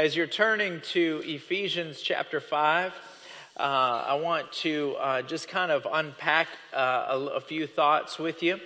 As 0.00 0.16
you're 0.16 0.26
turning 0.26 0.80
to 0.92 1.20
Ephesians 1.26 2.00
chapter 2.00 2.40
5, 2.40 2.94
uh, 3.58 3.60
I 3.60 4.14
want 4.14 4.50
to 4.52 4.96
uh, 4.98 5.20
just 5.20 5.46
kind 5.46 5.70
of 5.70 5.86
unpack 5.92 6.48
uh, 6.72 7.04
a, 7.10 7.18
a, 7.36 7.40
few 7.42 7.66
thoughts 7.66 8.18
with 8.18 8.42
you. 8.42 8.58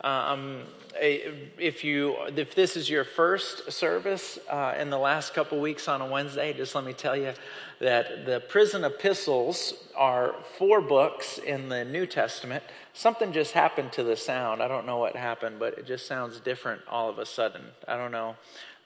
Um, 0.00 0.62
if 0.98 1.84
you 1.84 2.16
if 2.34 2.54
this 2.54 2.74
is 2.74 2.88
your 2.88 3.04
first 3.04 3.70
service 3.70 4.38
uh, 4.48 4.76
in 4.80 4.88
the 4.88 4.96
last 4.96 5.34
couple 5.34 5.60
weeks 5.60 5.88
on 5.88 6.00
a 6.00 6.06
Wednesday, 6.06 6.54
just 6.54 6.74
let 6.74 6.84
me 6.84 6.94
tell 6.94 7.14
you 7.14 7.34
that 7.80 8.24
the 8.24 8.40
prison 8.48 8.82
epistles 8.82 9.74
are 9.94 10.36
four 10.56 10.80
books 10.80 11.36
in 11.36 11.68
the 11.68 11.84
New 11.84 12.06
Testament. 12.06 12.64
Something 12.94 13.34
just 13.34 13.52
happened 13.52 13.92
to 13.92 14.02
the 14.02 14.16
sound. 14.16 14.62
I 14.62 14.68
don't 14.68 14.86
know 14.86 14.96
what 14.96 15.16
happened, 15.16 15.58
but 15.58 15.76
it 15.76 15.86
just 15.86 16.06
sounds 16.06 16.40
different 16.40 16.80
all 16.88 17.10
of 17.10 17.18
a 17.18 17.26
sudden. 17.26 17.60
I 17.86 17.98
don't 17.98 18.10
know 18.10 18.36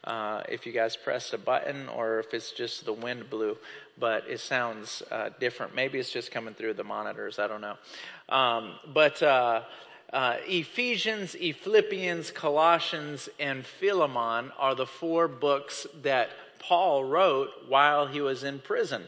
uh, 0.04 0.42
if 0.48 0.66
you 0.66 0.72
guys 0.72 0.96
pressed 0.96 1.32
a 1.32 1.38
button 1.38 1.88
or 1.88 2.18
if 2.18 2.34
it's 2.34 2.52
just 2.52 2.84
the 2.84 2.92
wind 2.92 3.30
blew, 3.30 3.56
but 3.98 4.24
it 4.28 4.40
sounds 4.40 5.02
uh, 5.10 5.30
different. 5.38 5.74
Maybe 5.74 5.98
it's 5.98 6.10
just 6.10 6.30
coming 6.30 6.54
through 6.54 6.74
the 6.74 6.84
monitors. 6.84 7.38
I 7.38 7.46
don't 7.46 7.60
know. 7.60 7.76
Um, 8.28 8.74
but 8.92 9.22
uh, 9.22 9.62
uh 10.12 10.36
Ephesians, 10.46 11.34
Philippians, 11.34 12.30
Colossians, 12.30 13.28
and 13.38 13.64
Philemon 13.64 14.50
are 14.58 14.74
the 14.74 14.86
four 14.86 15.28
books 15.28 15.86
that 16.02 16.30
Paul 16.58 17.04
wrote 17.04 17.50
while 17.68 18.06
he 18.06 18.20
was 18.20 18.44
in 18.44 18.58
prison. 18.58 19.04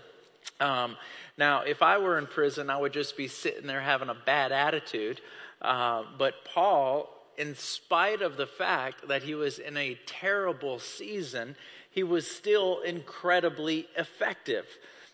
Um, 0.61 0.97
now, 1.37 1.63
if 1.63 1.83
I 1.83 1.99
were 1.99 2.19
in 2.19 2.27
prison, 2.27 2.71
I 2.71 2.77
would 2.77 2.93
just 2.93 3.17
be 3.17 3.27
sitting 3.27 3.67
there 3.67 3.81
having 3.81 4.09
a 4.09 4.15
bad 4.15 4.53
attitude. 4.53 5.21
Uh, 5.61 6.05
but 6.19 6.35
Paul 6.45 7.14
in 7.39 7.55
spite 7.55 8.23
of 8.23 8.37
the 8.37 8.47
fact 8.47 9.09
that 9.09 9.23
he 9.23 9.35
was 9.35 9.59
in 9.59 9.77
a 9.77 9.99
terrible 10.07 10.79
season, 10.79 11.57
he 11.91 12.03
was 12.03 12.27
still 12.31 12.81
incredibly 12.81 13.89
effective. 13.97 14.67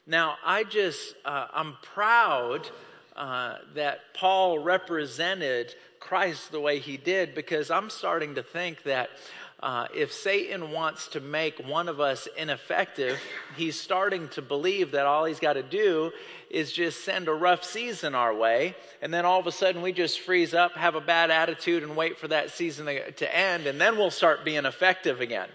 Now, 0.06 0.36
I 0.44 0.64
just, 0.64 1.14
uh, 1.24 1.48
I'm 1.52 1.76
proud 1.82 2.68
uh, 3.16 3.58
that 3.74 4.00
Paul 4.14 4.58
represented 4.58 5.74
Christ 6.00 6.50
the 6.50 6.60
way 6.60 6.78
he 6.78 6.96
did 6.96 7.34
because 7.34 7.70
I'm 7.70 7.90
starting 7.90 8.34
to 8.36 8.42
think 8.42 8.82
that 8.84 9.10
uh, 9.62 9.86
if 9.94 10.10
Satan 10.12 10.70
wants 10.70 11.08
to 11.08 11.20
make 11.20 11.58
one 11.58 11.88
of 11.88 12.00
us 12.00 12.26
ineffective, 12.36 13.20
he's 13.56 13.78
starting 13.78 14.28
to 14.28 14.40
believe 14.40 14.92
that 14.92 15.04
all 15.04 15.26
he's 15.26 15.38
got 15.38 15.52
to 15.52 15.62
do 15.62 16.12
is 16.48 16.72
just 16.72 17.04
send 17.04 17.28
a 17.28 17.32
rough 17.32 17.62
season 17.62 18.14
our 18.14 18.34
way, 18.34 18.74
and 19.02 19.12
then 19.12 19.26
all 19.26 19.38
of 19.38 19.46
a 19.46 19.52
sudden 19.52 19.82
we 19.82 19.92
just 19.92 20.20
freeze 20.20 20.54
up, 20.54 20.72
have 20.72 20.94
a 20.94 21.00
bad 21.00 21.30
attitude, 21.30 21.82
and 21.82 21.94
wait 21.94 22.18
for 22.18 22.26
that 22.28 22.50
season 22.50 22.86
to, 22.86 23.36
end, 23.36 23.66
and 23.66 23.78
then 23.78 23.98
we'll 23.98 24.10
start 24.10 24.46
being 24.46 24.64
effective 24.64 25.20
again. 25.20 25.48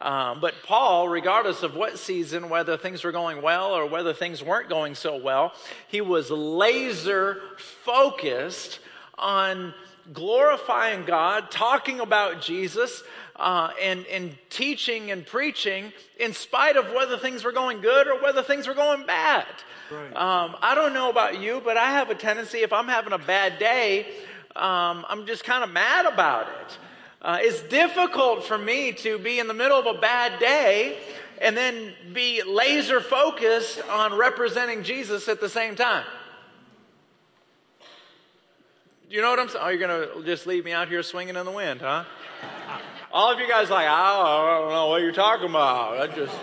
Um, 0.00 0.40
but 0.40 0.54
Paul, 0.64 1.10
regardless 1.10 1.62
of 1.62 1.76
what 1.76 1.98
season, 1.98 2.48
whether 2.48 2.78
things 2.78 3.04
were 3.04 3.12
going 3.12 3.42
well 3.42 3.72
or 3.72 3.84
whether 3.84 4.14
things 4.14 4.42
weren't 4.42 4.70
going 4.70 4.94
so 4.94 5.18
well, 5.18 5.52
he 5.88 6.00
was 6.00 6.30
laser 6.30 7.42
focused 7.84 8.80
on 9.18 9.74
glorifying 10.12 11.04
God, 11.04 11.50
talking 11.50 12.00
about 12.00 12.40
Jesus, 12.40 13.02
uh, 13.40 13.72
and, 13.82 14.04
and 14.06 14.36
teaching 14.50 15.10
and 15.10 15.26
preaching 15.26 15.92
in 16.18 16.34
spite 16.34 16.76
of 16.76 16.92
whether 16.92 17.16
things 17.16 17.42
were 17.42 17.52
going 17.52 17.80
good 17.80 18.06
or 18.06 18.20
whether 18.22 18.42
things 18.42 18.68
were 18.68 18.74
going 18.74 19.06
bad. 19.06 19.46
Right. 19.90 20.14
Um, 20.14 20.56
I 20.60 20.74
don't 20.74 20.92
know 20.92 21.08
about 21.08 21.40
you, 21.40 21.62
but 21.64 21.78
I 21.78 21.90
have 21.92 22.10
a 22.10 22.14
tendency, 22.14 22.58
if 22.58 22.72
I'm 22.72 22.86
having 22.86 23.14
a 23.14 23.18
bad 23.18 23.58
day, 23.58 24.06
um, 24.54 25.06
I'm 25.08 25.26
just 25.26 25.42
kind 25.42 25.64
of 25.64 25.70
mad 25.70 26.04
about 26.04 26.48
it. 26.48 26.78
Uh, 27.22 27.38
it's 27.40 27.62
difficult 27.62 28.44
for 28.44 28.58
me 28.58 28.92
to 28.92 29.18
be 29.18 29.38
in 29.38 29.48
the 29.48 29.54
middle 29.54 29.78
of 29.78 29.86
a 29.86 29.98
bad 29.98 30.38
day 30.38 30.98
and 31.40 31.56
then 31.56 31.94
be 32.12 32.42
laser 32.42 33.00
focused 33.00 33.80
on 33.88 34.16
representing 34.16 34.82
Jesus 34.82 35.28
at 35.28 35.40
the 35.40 35.48
same 35.48 35.76
time. 35.76 36.04
You 39.08 39.22
know 39.22 39.30
what 39.30 39.40
I'm 39.40 39.48
saying? 39.48 39.64
Oh, 39.64 39.68
you're 39.70 39.88
going 39.88 40.08
to 40.08 40.24
just 40.24 40.46
leave 40.46 40.64
me 40.64 40.72
out 40.72 40.88
here 40.88 41.02
swinging 41.02 41.36
in 41.36 41.44
the 41.44 41.50
wind, 41.50 41.80
huh? 41.80 42.04
All 43.12 43.32
of 43.32 43.40
you 43.40 43.48
guys 43.48 43.70
like, 43.70 43.88
I 43.88 44.60
don't 44.60 44.70
know 44.70 44.86
what 44.86 45.02
you're 45.02 45.10
talking 45.10 45.48
about. 45.48 45.98
I 45.98 46.14
just. 46.14 46.36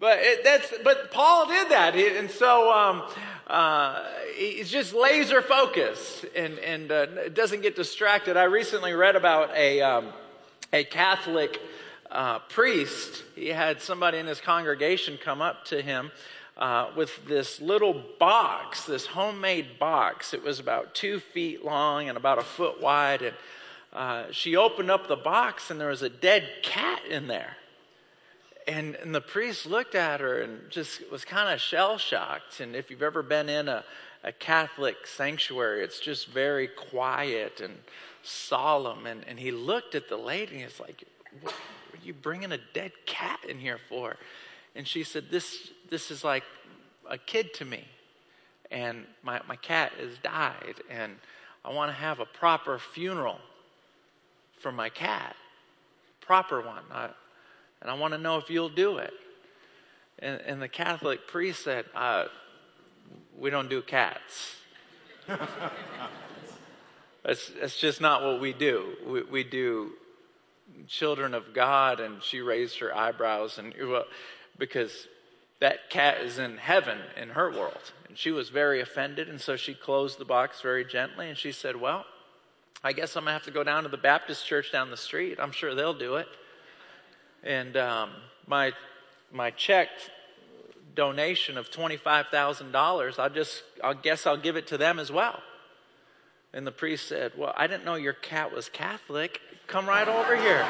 But 0.00 0.18
it, 0.22 0.44
that's 0.44 0.72
but 0.82 1.12
Paul 1.12 1.46
did 1.46 1.68
that, 1.68 1.94
and 1.94 2.30
so 2.30 2.72
um, 2.72 3.02
uh, 3.46 4.02
he's 4.34 4.70
just 4.70 4.94
laser 4.94 5.42
focused 5.42 6.24
and 6.34 6.58
and 6.58 6.90
uh, 6.90 7.28
doesn't 7.28 7.60
get 7.60 7.76
distracted. 7.76 8.38
I 8.38 8.44
recently 8.44 8.94
read 8.94 9.14
about 9.14 9.54
a 9.54 9.82
um, 9.82 10.08
a 10.72 10.84
Catholic 10.84 11.60
uh, 12.10 12.38
priest. 12.38 13.24
He 13.34 13.48
had 13.48 13.82
somebody 13.82 14.16
in 14.16 14.26
his 14.26 14.40
congregation 14.40 15.18
come 15.22 15.42
up 15.42 15.66
to 15.66 15.82
him. 15.82 16.12
Uh, 16.56 16.88
with 16.96 17.10
this 17.26 17.60
little 17.60 18.00
box, 18.20 18.84
this 18.84 19.06
homemade 19.06 19.76
box. 19.80 20.32
It 20.32 20.44
was 20.44 20.60
about 20.60 20.94
two 20.94 21.18
feet 21.18 21.64
long 21.64 22.08
and 22.08 22.16
about 22.16 22.38
a 22.38 22.44
foot 22.44 22.80
wide, 22.80 23.22
and 23.22 23.34
uh, 23.94 24.24
she 24.32 24.56
opened 24.56 24.90
up 24.90 25.06
the 25.06 25.16
box 25.16 25.70
and 25.70 25.80
there 25.80 25.88
was 25.88 26.02
a 26.02 26.08
dead 26.08 26.48
cat 26.62 27.02
in 27.08 27.28
there. 27.28 27.56
And, 28.66 28.96
and 28.96 29.14
the 29.14 29.20
priest 29.20 29.66
looked 29.66 29.94
at 29.94 30.20
her 30.20 30.42
and 30.42 30.70
just 30.70 31.08
was 31.12 31.24
kind 31.24 31.52
of 31.52 31.60
shell 31.60 31.98
shocked. 31.98 32.60
And 32.60 32.74
if 32.74 32.90
you've 32.90 33.02
ever 33.02 33.22
been 33.22 33.48
in 33.48 33.68
a, 33.68 33.84
a 34.24 34.32
Catholic 34.32 35.06
sanctuary, 35.06 35.84
it's 35.84 36.00
just 36.00 36.28
very 36.28 36.66
quiet 36.66 37.60
and 37.60 37.74
solemn. 38.22 39.06
And, 39.06 39.22
and 39.28 39.38
he 39.38 39.52
looked 39.52 39.94
at 39.94 40.08
the 40.08 40.16
lady 40.16 40.54
and 40.54 40.64
he's 40.64 40.80
like, 40.80 41.04
What 41.42 41.52
are 41.54 42.04
you 42.04 42.14
bringing 42.14 42.52
a 42.52 42.58
dead 42.72 42.92
cat 43.06 43.40
in 43.48 43.58
here 43.58 43.78
for? 43.88 44.16
And 44.74 44.88
she 44.88 45.04
said, 45.04 45.26
This, 45.30 45.70
this 45.90 46.10
is 46.10 46.24
like 46.24 46.44
a 47.08 47.18
kid 47.18 47.54
to 47.54 47.64
me. 47.64 47.84
And 48.70 49.04
my, 49.22 49.40
my 49.46 49.56
cat 49.56 49.92
has 50.00 50.16
died. 50.22 50.76
And 50.90 51.16
I 51.64 51.72
want 51.72 51.90
to 51.90 51.96
have 51.96 52.18
a 52.18 52.24
proper 52.24 52.78
funeral 52.78 53.38
for 54.64 54.72
my 54.72 54.88
cat, 54.88 55.36
proper 56.22 56.62
one. 56.62 56.82
I, 56.90 57.10
and 57.82 57.90
I 57.90 57.94
want 57.94 58.14
to 58.14 58.18
know 58.18 58.38
if 58.38 58.48
you'll 58.48 58.70
do 58.70 58.96
it. 58.96 59.12
And, 60.20 60.40
and 60.40 60.62
the 60.62 60.68
Catholic 60.68 61.28
priest 61.28 61.62
said, 61.62 61.84
uh, 61.94 62.24
We 63.38 63.50
don't 63.50 63.68
do 63.68 63.82
cats. 63.82 64.56
that's, 67.22 67.50
that's 67.60 67.76
just 67.78 68.00
not 68.00 68.22
what 68.22 68.40
we 68.40 68.54
do. 68.54 68.94
We, 69.06 69.22
we 69.24 69.44
do 69.44 69.90
children 70.88 71.34
of 71.34 71.52
God. 71.52 72.00
And 72.00 72.22
she 72.22 72.40
raised 72.40 72.78
her 72.78 72.96
eyebrows, 72.96 73.58
and 73.58 73.74
well, 73.78 74.04
because 74.58 75.08
that 75.60 75.90
cat 75.90 76.22
is 76.22 76.38
in 76.38 76.56
heaven 76.56 76.96
in 77.20 77.28
her 77.28 77.50
world. 77.50 77.92
And 78.08 78.16
she 78.16 78.30
was 78.30 78.48
very 78.48 78.80
offended, 78.80 79.28
and 79.28 79.38
so 79.38 79.56
she 79.56 79.74
closed 79.74 80.18
the 80.18 80.24
box 80.24 80.62
very 80.62 80.86
gently, 80.86 81.28
and 81.28 81.36
she 81.36 81.52
said, 81.52 81.76
Well, 81.76 82.06
I 82.86 82.92
guess 82.92 83.16
I'm 83.16 83.24
going 83.24 83.30
to 83.30 83.32
have 83.32 83.44
to 83.44 83.50
go 83.50 83.64
down 83.64 83.84
to 83.84 83.88
the 83.88 83.96
Baptist 83.96 84.46
church 84.46 84.70
down 84.70 84.90
the 84.90 84.96
street. 84.98 85.38
I'm 85.40 85.52
sure 85.52 85.74
they'll 85.74 85.94
do 85.94 86.16
it. 86.16 86.28
And 87.42 87.78
um, 87.78 88.10
my, 88.46 88.72
my 89.32 89.52
check 89.52 89.88
donation 90.94 91.56
of 91.56 91.70
$25,000, 91.70 93.18
I 93.18 93.28
just, 93.30 93.62
I 93.82 93.94
guess 93.94 94.26
I'll 94.26 94.36
give 94.36 94.56
it 94.56 94.66
to 94.66 94.76
them 94.76 94.98
as 94.98 95.10
well. 95.10 95.42
And 96.52 96.66
the 96.66 96.72
priest 96.72 97.08
said, 97.08 97.32
Well, 97.38 97.54
I 97.56 97.66
didn't 97.66 97.86
know 97.86 97.94
your 97.94 98.12
cat 98.12 98.54
was 98.54 98.68
Catholic. 98.68 99.40
Come 99.66 99.88
right 99.88 100.06
over 100.06 100.36
here. 100.36 100.64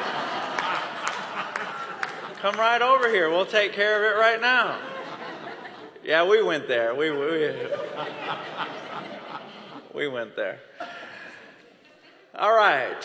Come 2.39 2.55
right 2.55 2.81
over 2.81 3.09
here. 3.09 3.29
We'll 3.29 3.45
take 3.45 3.73
care 3.73 3.97
of 3.97 4.15
it 4.15 4.19
right 4.19 4.39
now. 4.39 4.79
Yeah, 6.01 6.25
we 6.25 6.41
went 6.41 6.69
there. 6.69 6.95
We, 6.95 7.11
we, 7.11 7.53
we 9.93 10.07
went 10.07 10.35
there. 10.37 10.59
All 12.37 12.53
right. 12.53 12.97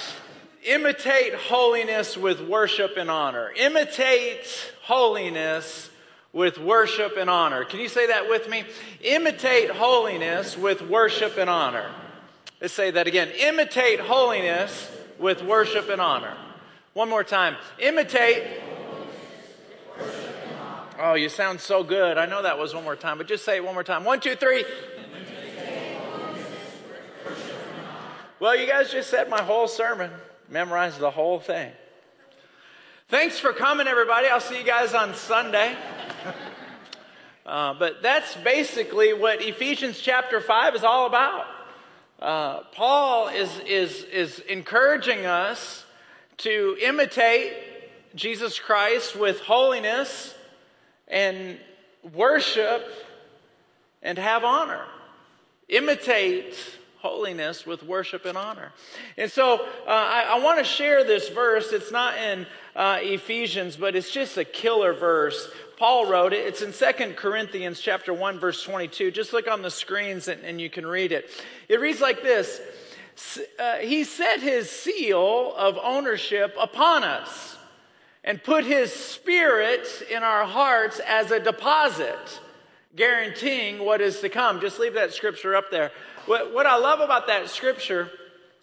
Imitate 0.64 1.34
holiness 1.34 2.16
with 2.16 2.40
worship 2.40 2.96
and 2.96 3.08
honor. 3.08 3.52
Imitate 3.56 4.72
holiness 4.82 5.88
with 6.32 6.58
worship 6.58 7.16
and 7.16 7.30
honor. 7.30 7.64
Can 7.64 7.78
you 7.78 7.88
say 7.88 8.08
that 8.08 8.28
with 8.28 8.48
me? 8.48 8.64
Imitate 9.02 9.70
holiness 9.70 10.56
with 10.56 10.82
worship 10.82 11.38
and 11.38 11.48
honor. 11.48 11.88
Let's 12.60 12.74
say 12.74 12.90
that 12.90 13.06
again. 13.06 13.28
Imitate 13.38 14.00
holiness 14.00 14.90
with 15.18 15.44
worship 15.44 15.88
and 15.88 16.00
honor. 16.00 16.36
One 16.94 17.08
more 17.08 17.24
time. 17.24 17.54
Imitate. 17.78 18.42
Oh, 20.98 21.14
you 21.14 21.28
sound 21.28 21.60
so 21.60 21.84
good. 21.84 22.18
I 22.18 22.26
know 22.26 22.42
that 22.42 22.58
was 22.58 22.74
one 22.74 22.82
more 22.82 22.96
time, 22.96 23.16
but 23.16 23.28
just 23.28 23.44
say 23.44 23.56
it 23.56 23.64
one 23.64 23.74
more 23.74 23.84
time. 23.84 24.04
One, 24.04 24.18
two, 24.18 24.34
three. 24.34 24.64
Well, 28.40 28.56
you 28.56 28.66
guys 28.66 28.90
just 28.90 29.10
said 29.10 29.28
my 29.28 29.42
whole 29.42 29.68
sermon, 29.68 30.10
memorized 30.48 30.98
the 30.98 31.10
whole 31.10 31.40
thing. 31.40 31.70
Thanks 33.08 33.38
for 33.38 33.52
coming, 33.52 33.86
everybody. 33.86 34.28
I'll 34.28 34.40
see 34.40 34.56
you 34.58 34.64
guys 34.64 34.94
on 34.94 35.14
Sunday. 35.14 35.76
Uh, 37.46 37.74
but 37.74 38.00
that's 38.00 38.36
basically 38.36 39.12
what 39.12 39.42
Ephesians 39.42 39.98
chapter 39.98 40.40
5 40.40 40.76
is 40.76 40.84
all 40.84 41.06
about. 41.06 41.46
Uh, 42.20 42.60
Paul 42.74 43.26
is, 43.26 43.50
is, 43.66 44.04
is 44.04 44.38
encouraging 44.40 45.26
us 45.26 45.84
to 46.36 46.76
imitate 46.80 47.54
Jesus 48.14 48.60
Christ 48.60 49.18
with 49.18 49.40
holiness 49.40 50.32
and 51.08 51.58
worship 52.14 52.86
and 54.00 54.16
have 54.16 54.44
honor. 54.44 54.84
Imitate 55.68 56.54
holiness 57.00 57.66
with 57.66 57.82
worship 57.82 58.24
and 58.26 58.36
honor. 58.36 58.72
And 59.16 59.30
so 59.30 59.60
uh, 59.86 59.88
I, 59.88 60.26
I 60.30 60.40
want 60.40 60.58
to 60.58 60.64
share 60.64 61.02
this 61.04 61.28
verse. 61.30 61.72
It's 61.72 61.90
not 61.90 62.18
in 62.18 62.46
uh, 62.76 62.98
Ephesians, 63.00 63.76
but 63.76 63.96
it's 63.96 64.10
just 64.10 64.36
a 64.36 64.44
killer 64.44 64.92
verse. 64.92 65.50
Paul 65.78 66.10
wrote 66.10 66.34
it. 66.34 66.46
It's 66.46 66.60
in 66.60 66.72
2 66.72 67.14
Corinthians 67.14 67.80
chapter 67.80 68.12
1, 68.12 68.38
verse 68.38 68.62
22. 68.62 69.10
Just 69.10 69.32
look 69.32 69.48
on 69.48 69.62
the 69.62 69.70
screens 69.70 70.28
and, 70.28 70.42
and 70.44 70.60
you 70.60 70.68
can 70.68 70.86
read 70.86 71.10
it. 71.12 71.30
It 71.68 71.80
reads 71.80 72.00
like 72.00 72.22
this. 72.22 72.60
Uh, 73.58 73.76
he 73.76 74.04
set 74.04 74.40
his 74.40 74.70
seal 74.70 75.54
of 75.56 75.78
ownership 75.82 76.54
upon 76.60 77.04
us 77.04 77.56
and 78.24 78.42
put 78.42 78.64
his 78.64 78.92
spirit 78.92 79.86
in 80.10 80.22
our 80.22 80.44
hearts 80.44 81.00
as 81.06 81.30
a 81.30 81.40
deposit, 81.40 82.40
guaranteeing 82.96 83.84
what 83.84 84.00
is 84.00 84.20
to 84.20 84.28
come. 84.28 84.60
Just 84.60 84.78
leave 84.78 84.94
that 84.94 85.12
scripture 85.12 85.54
up 85.54 85.70
there. 85.70 85.92
What, 86.26 86.52
what 86.52 86.66
I 86.66 86.76
love 86.76 87.00
about 87.00 87.26
that 87.28 87.48
scripture 87.48 88.10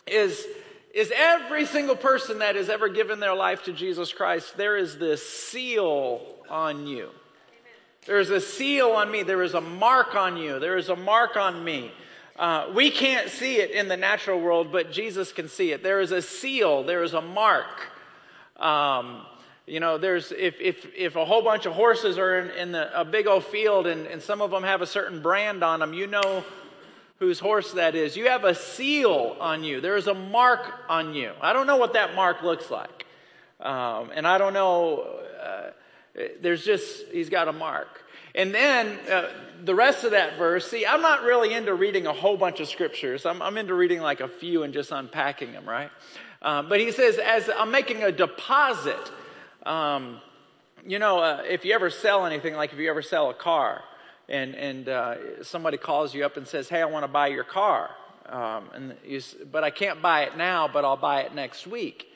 is, 0.05 0.45
is 0.93 1.11
every 1.15 1.65
single 1.65 1.95
person 1.95 2.39
that 2.39 2.55
has 2.55 2.69
ever 2.69 2.89
given 2.89 3.19
their 3.19 3.35
life 3.35 3.63
to 3.63 3.73
Jesus 3.73 4.13
Christ, 4.13 4.57
there 4.57 4.77
is 4.77 4.97
this 4.97 5.27
seal 5.27 6.21
on 6.49 6.87
you. 6.87 7.09
There 8.05 8.19
is 8.19 8.29
a 8.29 8.39
seal 8.39 8.91
on 8.91 9.11
me. 9.11 9.23
There 9.23 9.43
is 9.43 9.53
a 9.53 9.61
mark 9.61 10.15
on 10.15 10.37
you. 10.37 10.59
There 10.59 10.77
is 10.77 10.87
a 10.87 10.95
mark 10.95 11.35
on 11.35 11.63
me. 11.63 11.91
Uh, 12.37 12.71
we 12.73 12.91
can't 12.91 13.29
see 13.29 13.57
it 13.57 13.71
in 13.71 13.87
the 13.87 13.97
natural 13.97 14.39
world, 14.39 14.71
but 14.71 14.91
Jesus 14.91 15.33
can 15.33 15.49
see 15.49 15.71
it. 15.71 15.83
There 15.83 15.99
is 15.99 16.11
a 16.11 16.21
seal. 16.21 16.83
There 16.83 17.03
is 17.03 17.13
a 17.13 17.21
mark. 17.21 17.65
Um, 18.55 19.25
you 19.67 19.81
know, 19.81 19.97
there's 19.97 20.31
if 20.31 20.59
if 20.61 20.87
if 20.95 21.15
a 21.17 21.25
whole 21.25 21.41
bunch 21.41 21.65
of 21.65 21.73
horses 21.73 22.17
are 22.17 22.39
in, 22.39 22.49
in 22.51 22.71
the, 22.71 22.99
a 22.99 23.03
big 23.03 23.27
old 23.27 23.43
field 23.43 23.85
and, 23.85 24.07
and 24.07 24.21
some 24.21 24.41
of 24.41 24.49
them 24.49 24.63
have 24.63 24.81
a 24.81 24.87
certain 24.87 25.21
brand 25.21 25.61
on 25.61 25.81
them, 25.81 25.93
you 25.93 26.07
know 26.07 26.43
whose 27.19 27.39
horse 27.39 27.73
that 27.73 27.93
is. 27.93 28.15
You 28.15 28.29
have 28.29 28.45
a 28.45 28.55
seal 28.55 29.35
on 29.39 29.63
you. 29.63 29.81
There 29.81 29.97
is 29.97 30.07
a 30.07 30.13
mark 30.13 30.71
on 30.87 31.13
you. 31.13 31.31
I 31.41 31.51
don't 31.51 31.67
know 31.67 31.77
what 31.77 31.93
that 31.93 32.15
mark 32.15 32.43
looks 32.43 32.71
like, 32.71 33.05
um, 33.59 34.11
and 34.15 34.25
I 34.25 34.37
don't 34.37 34.53
know. 34.53 35.19
Uh, 35.43 35.69
there's 36.41 36.63
just 36.63 37.07
he's 37.11 37.29
got 37.29 37.47
a 37.47 37.53
mark. 37.53 38.05
And 38.35 38.53
then 38.53 38.97
uh, 39.11 39.29
the 39.65 39.73
rest 39.75 40.03
of 40.03 40.11
that 40.11 40.37
verse, 40.37 40.69
see, 40.69 40.85
I'm 40.85 41.01
not 41.01 41.23
really 41.23 41.53
into 41.53 41.73
reading 41.73 42.05
a 42.05 42.13
whole 42.13 42.37
bunch 42.37 42.59
of 42.59 42.67
scriptures. 42.67 43.25
I'm, 43.25 43.41
I'm 43.41 43.57
into 43.57 43.73
reading 43.73 43.99
like 43.99 44.19
a 44.19 44.27
few 44.27 44.61
and 44.61 44.73
just 44.73 44.91
unpacking 44.91 45.53
them, 45.53 45.67
right? 45.67 45.89
Um, 46.43 46.69
but 46.69 46.79
he 46.79 46.91
says, 46.91 47.17
as 47.17 47.49
I'm 47.49 47.71
making 47.71 48.03
a 48.03 48.11
deposit, 48.11 49.11
um, 49.67 50.21
you 50.85 50.99
know, 50.99 51.19
uh, 51.19 51.43
if 51.47 51.65
you 51.65 51.73
ever 51.73 51.89
sell 51.89 52.25
anything, 52.25 52.55
like 52.55 52.71
if 52.71 52.79
you 52.79 52.89
ever 52.89 53.01
sell 53.01 53.29
a 53.29 53.33
car, 53.33 53.83
and 54.29 54.55
and 54.55 54.89
uh, 54.89 55.43
somebody 55.43 55.77
calls 55.77 56.13
you 56.13 56.25
up 56.25 56.37
and 56.37 56.47
says, 56.47 56.69
"Hey, 56.69 56.81
I 56.81 56.85
want 56.85 57.03
to 57.03 57.09
buy 57.09 57.27
your 57.27 57.43
car," 57.43 57.89
um, 58.27 58.69
and 58.73 58.95
you, 59.05 59.21
but 59.51 59.63
I 59.63 59.69
can't 59.69 60.01
buy 60.01 60.23
it 60.23 60.37
now, 60.37 60.67
but 60.67 60.85
I'll 60.85 60.97
buy 60.97 61.21
it 61.21 61.35
next 61.35 61.67
week, 61.67 62.07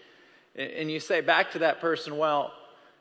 and 0.55 0.89
you 0.89 0.99
say 0.99 1.19
back 1.19 1.51
to 1.51 1.59
that 1.59 1.81
person, 1.81 2.17
"Well, 2.17 2.53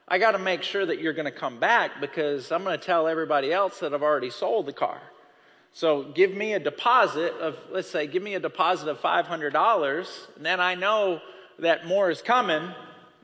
I 0.09 0.19
got 0.19 0.33
to 0.33 0.39
make 0.39 0.65
sure 0.65 0.85
that 0.85 1.01
you're 1.01 1.13
going 1.13 1.33
to 1.33 1.39
come 1.39 1.61
back 1.61 2.01
because 2.01 2.51
I'm 2.51 2.65
going 2.65 2.79
to 2.79 2.85
tell 2.85 3.07
everybody 3.07 3.53
else 3.53 3.79
that 3.79 3.95
I've 3.95 4.03
already 4.03 4.31
sold 4.31 4.67
the 4.67 4.73
car." 4.73 5.01
So 5.73 6.03
give 6.03 6.35
me 6.35 6.55
a 6.55 6.59
deposit 6.59 7.33
of, 7.35 7.57
let's 7.71 7.89
say, 7.89 8.09
give 8.09 8.25
me 8.25 8.35
a 8.35 8.41
deposit 8.41 8.89
of 8.89 9.01
$500, 9.01 10.09
and 10.37 10.45
then 10.45 10.59
I 10.59 10.75
know 10.75 11.21
that 11.61 11.87
more 11.87 12.11
is 12.11 12.23
coming 12.23 12.75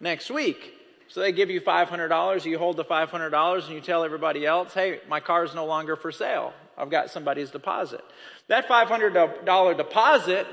next 0.01 0.31
week. 0.31 0.76
So 1.09 1.21
they 1.21 1.33
give 1.33 1.51
you 1.51 1.61
$500, 1.61 2.45
you 2.45 2.59
hold 2.59 2.77
the 2.77 2.85
$500 2.85 3.65
and 3.65 3.75
you 3.75 3.81
tell 3.81 4.05
everybody 4.05 4.45
else, 4.45 4.75
hey, 4.75 5.01
my 5.09 5.21
car 5.21 5.45
is 5.45 5.55
no 5.55 5.65
longer 5.65 5.97
for 5.97 6.11
sale. 6.11 6.53
I've 6.77 6.91
got 6.91 7.11
somebody's 7.11 7.51
deposit. 7.51 8.05
That 8.49 8.69
$500 8.69 9.77
deposit 9.77 10.47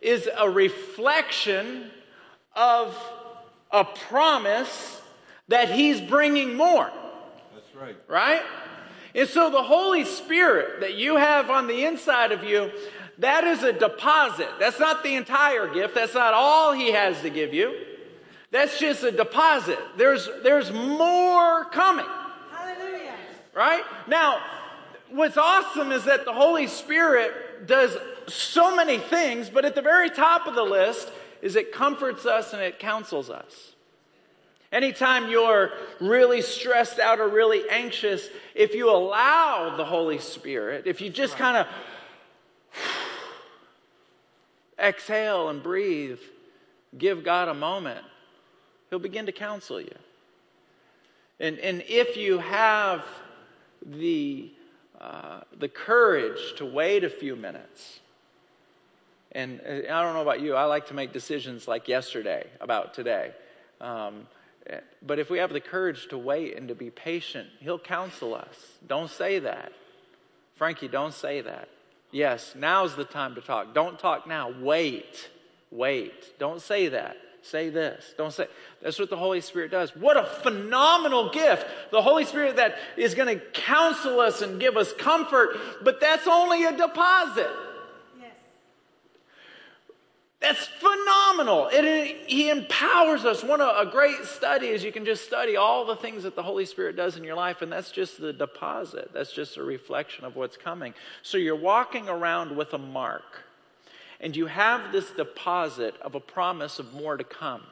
is 0.00 0.28
a 0.36 0.50
reflection 0.50 1.90
of 2.54 2.96
a 3.70 3.84
promise 3.84 5.00
that 5.48 5.70
he's 5.70 6.00
bringing 6.00 6.56
more. 6.56 6.90
That's 7.54 7.74
right. 7.74 7.96
Right? 8.08 8.42
And 9.14 9.28
so 9.28 9.50
the 9.50 9.62
Holy 9.62 10.04
Spirit 10.04 10.80
that 10.80 10.94
you 10.94 11.16
have 11.16 11.48
on 11.48 11.68
the 11.68 11.84
inside 11.84 12.32
of 12.32 12.44
you, 12.44 12.70
that 13.18 13.44
is 13.44 13.62
a 13.62 13.72
deposit. 13.72 14.48
That's 14.58 14.78
not 14.78 15.02
the 15.02 15.14
entire 15.14 15.72
gift. 15.72 15.94
That's 15.94 16.14
not 16.14 16.34
all 16.34 16.72
he 16.72 16.92
has 16.92 17.22
to 17.22 17.30
give 17.30 17.54
you. 17.54 17.85
That's 18.56 18.78
just 18.78 19.02
a 19.02 19.12
deposit. 19.12 19.78
There's, 19.98 20.30
there's 20.42 20.72
more 20.72 21.66
coming. 21.66 22.06
Hallelujah. 22.50 23.12
Right? 23.52 23.82
Now, 24.08 24.40
what's 25.10 25.36
awesome 25.36 25.92
is 25.92 26.04
that 26.04 26.24
the 26.24 26.32
Holy 26.32 26.66
Spirit 26.66 27.66
does 27.66 27.94
so 28.28 28.74
many 28.74 28.96
things, 28.96 29.50
but 29.50 29.66
at 29.66 29.74
the 29.74 29.82
very 29.82 30.08
top 30.08 30.46
of 30.46 30.54
the 30.54 30.62
list 30.62 31.12
is 31.42 31.54
it 31.54 31.70
comforts 31.70 32.24
us 32.24 32.54
and 32.54 32.62
it 32.62 32.78
counsels 32.78 33.28
us. 33.28 33.74
Anytime 34.72 35.28
you're 35.30 35.72
really 36.00 36.40
stressed 36.40 36.98
out 36.98 37.20
or 37.20 37.28
really 37.28 37.68
anxious, 37.68 38.26
if 38.54 38.74
you 38.74 38.88
allow 38.88 39.76
the 39.76 39.84
Holy 39.84 40.18
Spirit, 40.18 40.86
if 40.86 41.02
you 41.02 41.10
just 41.10 41.36
kind 41.36 41.58
of 41.58 41.66
exhale 44.82 45.50
and 45.50 45.62
breathe, 45.62 46.20
give 46.96 47.22
God 47.22 47.48
a 47.48 47.54
moment, 47.54 48.02
He'll 48.90 48.98
begin 48.98 49.26
to 49.26 49.32
counsel 49.32 49.80
you. 49.80 49.94
And, 51.40 51.58
and 51.58 51.82
if 51.86 52.16
you 52.16 52.38
have 52.38 53.04
the, 53.84 54.50
uh, 55.00 55.40
the 55.58 55.68
courage 55.68 56.54
to 56.56 56.64
wait 56.64 57.04
a 57.04 57.10
few 57.10 57.36
minutes, 57.36 58.00
and 59.32 59.60
uh, 59.60 59.92
I 59.92 60.02
don't 60.02 60.14
know 60.14 60.22
about 60.22 60.40
you, 60.40 60.54
I 60.54 60.64
like 60.64 60.86
to 60.88 60.94
make 60.94 61.12
decisions 61.12 61.68
like 61.68 61.88
yesterday 61.88 62.46
about 62.60 62.94
today. 62.94 63.32
Um, 63.80 64.26
but 65.06 65.18
if 65.18 65.30
we 65.30 65.38
have 65.38 65.52
the 65.52 65.60
courage 65.60 66.08
to 66.08 66.18
wait 66.18 66.56
and 66.56 66.68
to 66.68 66.74
be 66.74 66.90
patient, 66.90 67.48
He'll 67.60 67.78
counsel 67.78 68.34
us. 68.34 68.56
Don't 68.86 69.10
say 69.10 69.38
that. 69.40 69.72
Frankie, 70.56 70.88
don't 70.88 71.14
say 71.14 71.42
that. 71.42 71.68
Yes, 72.10 72.54
now's 72.56 72.96
the 72.96 73.04
time 73.04 73.34
to 73.34 73.40
talk. 73.40 73.74
Don't 73.74 73.98
talk 73.98 74.26
now. 74.26 74.52
Wait. 74.60 75.28
Wait. 75.70 76.38
Don't 76.38 76.62
say 76.62 76.88
that. 76.88 77.16
Say 77.50 77.68
this. 77.68 78.14
Don't 78.18 78.32
say. 78.32 78.48
That's 78.82 78.98
what 78.98 79.08
the 79.08 79.16
Holy 79.16 79.40
Spirit 79.40 79.70
does. 79.70 79.94
What 79.94 80.16
a 80.16 80.24
phenomenal 80.24 81.30
gift. 81.30 81.66
The 81.92 82.02
Holy 82.02 82.24
Spirit 82.24 82.56
that 82.56 82.76
is 82.96 83.14
going 83.14 83.38
to 83.38 83.44
counsel 83.52 84.18
us 84.18 84.42
and 84.42 84.58
give 84.58 84.76
us 84.76 84.92
comfort, 84.94 85.56
but 85.82 86.00
that's 86.00 86.26
only 86.26 86.64
a 86.64 86.76
deposit. 86.76 87.48
Yes. 88.20 88.32
That's 90.40 90.66
phenomenal. 90.66 91.68
It, 91.72 92.28
he 92.28 92.50
empowers 92.50 93.24
us. 93.24 93.44
One 93.44 93.60
of 93.60 93.86
a 93.86 93.90
great 93.90 94.24
study 94.24 94.66
is 94.66 94.82
you 94.82 94.92
can 94.92 95.04
just 95.04 95.24
study 95.24 95.56
all 95.56 95.86
the 95.86 95.96
things 95.96 96.24
that 96.24 96.34
the 96.34 96.42
Holy 96.42 96.66
Spirit 96.66 96.96
does 96.96 97.16
in 97.16 97.22
your 97.22 97.36
life, 97.36 97.62
and 97.62 97.70
that's 97.70 97.92
just 97.92 98.20
the 98.20 98.32
deposit. 98.32 99.12
That's 99.14 99.32
just 99.32 99.56
a 99.56 99.62
reflection 99.62 100.24
of 100.24 100.34
what's 100.34 100.56
coming. 100.56 100.94
So 101.22 101.38
you're 101.38 101.54
walking 101.54 102.08
around 102.08 102.56
with 102.56 102.72
a 102.74 102.78
mark 102.78 103.45
and 104.20 104.36
you 104.36 104.46
have 104.46 104.92
this 104.92 105.10
deposit 105.10 105.94
of 106.00 106.14
a 106.14 106.20
promise 106.20 106.78
of 106.78 106.92
more 106.94 107.16
to 107.16 107.24
come. 107.24 107.62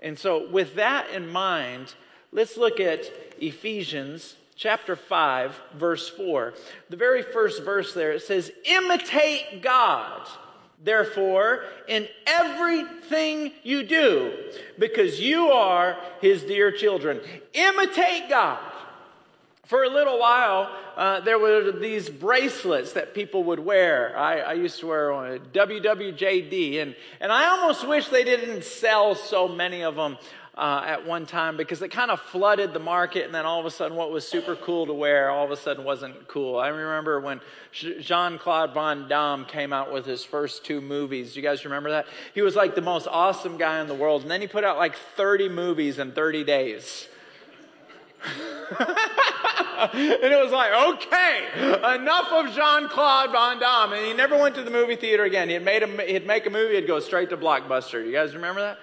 And 0.00 0.18
so, 0.18 0.48
with 0.48 0.76
that 0.76 1.10
in 1.10 1.28
mind, 1.28 1.94
let's 2.32 2.56
look 2.56 2.80
at 2.80 3.10
Ephesians 3.40 4.36
chapter 4.58 4.96
5, 4.96 5.60
verse 5.74 6.08
4. 6.08 6.54
The 6.90 6.96
very 6.96 7.22
first 7.22 7.62
verse 7.62 7.94
there, 7.94 8.12
it 8.12 8.22
says, 8.22 8.50
Imitate 8.64 9.62
God, 9.62 10.28
therefore, 10.82 11.64
in 11.88 12.08
everything 12.26 13.52
you 13.62 13.82
do, 13.84 14.34
because 14.78 15.20
you 15.20 15.48
are 15.48 15.96
his 16.20 16.42
dear 16.42 16.70
children. 16.70 17.20
Imitate 17.54 18.28
God. 18.28 18.58
For 19.68 19.84
a 19.84 19.90
little 19.90 20.18
while, 20.18 20.74
uh, 20.96 21.20
there 21.20 21.38
were 21.38 21.72
these 21.72 22.08
bracelets 22.08 22.94
that 22.94 23.12
people 23.12 23.44
would 23.44 23.60
wear. 23.60 24.16
I, 24.16 24.38
I 24.38 24.52
used 24.54 24.80
to 24.80 24.86
wear 24.86 25.12
one, 25.12 25.40
WWJD, 25.52 26.80
and, 26.80 26.96
and 27.20 27.30
I 27.30 27.50
almost 27.50 27.86
wish 27.86 28.08
they 28.08 28.24
didn't 28.24 28.64
sell 28.64 29.14
so 29.14 29.46
many 29.46 29.84
of 29.84 29.94
them 29.94 30.16
uh, 30.56 30.84
at 30.86 31.06
one 31.06 31.26
time 31.26 31.58
because 31.58 31.82
it 31.82 31.90
kind 31.90 32.10
of 32.10 32.18
flooded 32.18 32.72
the 32.72 32.80
market, 32.80 33.26
and 33.26 33.34
then 33.34 33.44
all 33.44 33.60
of 33.60 33.66
a 33.66 33.70
sudden, 33.70 33.94
what 33.94 34.10
was 34.10 34.26
super 34.26 34.56
cool 34.56 34.86
to 34.86 34.94
wear 34.94 35.28
all 35.28 35.44
of 35.44 35.50
a 35.50 35.56
sudden 35.56 35.84
wasn't 35.84 36.26
cool. 36.28 36.58
I 36.58 36.68
remember 36.68 37.20
when 37.20 37.42
Jean 37.70 38.38
Claude 38.38 38.72
Van 38.72 39.06
Damme 39.06 39.44
came 39.44 39.74
out 39.74 39.92
with 39.92 40.06
his 40.06 40.24
first 40.24 40.64
two 40.64 40.80
movies. 40.80 41.36
You 41.36 41.42
guys 41.42 41.66
remember 41.66 41.90
that? 41.90 42.06
He 42.32 42.40
was 42.40 42.56
like 42.56 42.74
the 42.74 42.80
most 42.80 43.06
awesome 43.06 43.58
guy 43.58 43.82
in 43.82 43.86
the 43.86 43.94
world, 43.94 44.22
and 44.22 44.30
then 44.30 44.40
he 44.40 44.46
put 44.46 44.64
out 44.64 44.78
like 44.78 44.96
30 44.96 45.50
movies 45.50 45.98
in 45.98 46.12
30 46.12 46.44
days. 46.44 47.06
and 49.78 50.32
it 50.32 50.42
was 50.42 50.52
like, 50.52 50.72
okay, 50.72 51.46
enough 51.94 52.32
of 52.32 52.54
Jean 52.54 52.88
Claude 52.88 53.30
Van 53.32 53.60
Damme. 53.60 53.92
And 53.92 54.06
he 54.06 54.12
never 54.12 54.36
went 54.36 54.54
to 54.56 54.62
the 54.62 54.70
movie 54.70 54.96
theater 54.96 55.24
again. 55.24 55.48
He'd, 55.48 55.64
made 55.64 55.82
a, 55.82 56.02
he'd 56.02 56.26
make 56.26 56.46
a 56.46 56.50
movie, 56.50 56.74
he'd 56.74 56.86
go 56.86 57.00
straight 57.00 57.30
to 57.30 57.36
Blockbuster. 57.36 58.04
You 58.04 58.12
guys 58.12 58.34
remember 58.34 58.60
that? 58.60 58.78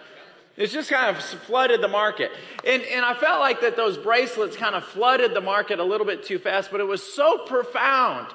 It's 0.58 0.72
just 0.72 0.90
kind 0.90 1.16
of 1.16 1.22
flooded 1.22 1.82
the 1.82 1.90
market. 1.90 2.32
And, 2.66 2.82
and 2.84 3.04
I 3.04 3.14
felt 3.14 3.42
like 3.42 3.62
that 3.62 3.76
those 3.76 3.98
bracelets 3.98 4.56
kind 4.56 4.74
of 4.74 4.86
flooded 4.86 5.34
the 5.34 5.42
market 5.42 5.80
a 5.80 5.84
little 5.84 6.08
bit 6.08 6.24
too 6.24 6.40
fast, 6.40 6.72
but 6.72 6.80
it 6.80 6.86
was 6.86 7.04
so 7.04 7.40
profound. 7.40 8.28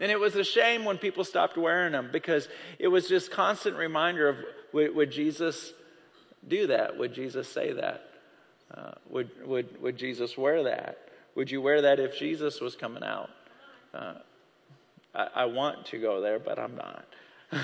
And 0.00 0.10
it 0.10 0.18
was 0.18 0.36
a 0.36 0.44
shame 0.44 0.84
when 0.84 0.98
people 0.98 1.24
stopped 1.24 1.56
wearing 1.56 1.92
them 1.92 2.10
because 2.12 2.48
it 2.78 2.88
was 2.88 3.08
just 3.08 3.30
constant 3.30 3.76
reminder 3.76 4.28
of 4.28 4.36
would, 4.72 4.94
would 4.94 5.10
Jesus 5.10 5.72
do 6.46 6.68
that? 6.68 6.96
Would 6.98 7.12
Jesus 7.12 7.48
say 7.48 7.72
that? 7.72 8.08
Uh, 8.72 8.92
would, 9.08 9.30
would, 9.46 9.80
would 9.82 9.96
Jesus 9.96 10.36
wear 10.36 10.62
that? 10.64 10.98
Would 11.34 11.50
you 11.50 11.60
wear 11.60 11.82
that 11.82 11.98
if 11.98 12.18
Jesus 12.18 12.60
was 12.60 12.76
coming 12.76 13.02
out? 13.02 13.30
Uh, 13.92 14.14
I, 15.14 15.28
I 15.34 15.44
want 15.46 15.86
to 15.86 15.98
go 15.98 16.20
there, 16.20 16.38
but 16.38 16.58
I'm 16.58 16.76
not. 16.76 17.04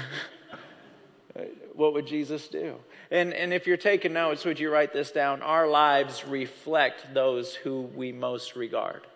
what 1.74 1.92
would 1.94 2.06
Jesus 2.06 2.48
do? 2.48 2.76
And, 3.10 3.32
and 3.32 3.52
if 3.52 3.66
you're 3.66 3.76
taking 3.76 4.12
notes, 4.12 4.44
would 4.44 4.60
you 4.60 4.70
write 4.70 4.92
this 4.92 5.10
down? 5.10 5.42
Our 5.42 5.68
lives 5.68 6.24
reflect 6.26 7.14
those 7.14 7.54
who 7.54 7.82
we 7.94 8.12
most 8.12 8.56
regard. 8.56 9.06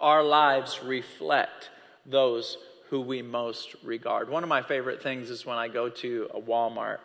Our 0.00 0.22
lives 0.22 0.80
reflect 0.82 1.70
those 2.06 2.56
who 2.90 3.00
we 3.00 3.22
most 3.22 3.74
regard. 3.84 4.28
One 4.28 4.42
of 4.42 4.48
my 4.48 4.62
favorite 4.62 5.02
things 5.02 5.30
is 5.30 5.46
when 5.46 5.58
I 5.58 5.68
go 5.68 5.88
to 5.88 6.28
a 6.34 6.40
Walmart 6.40 6.98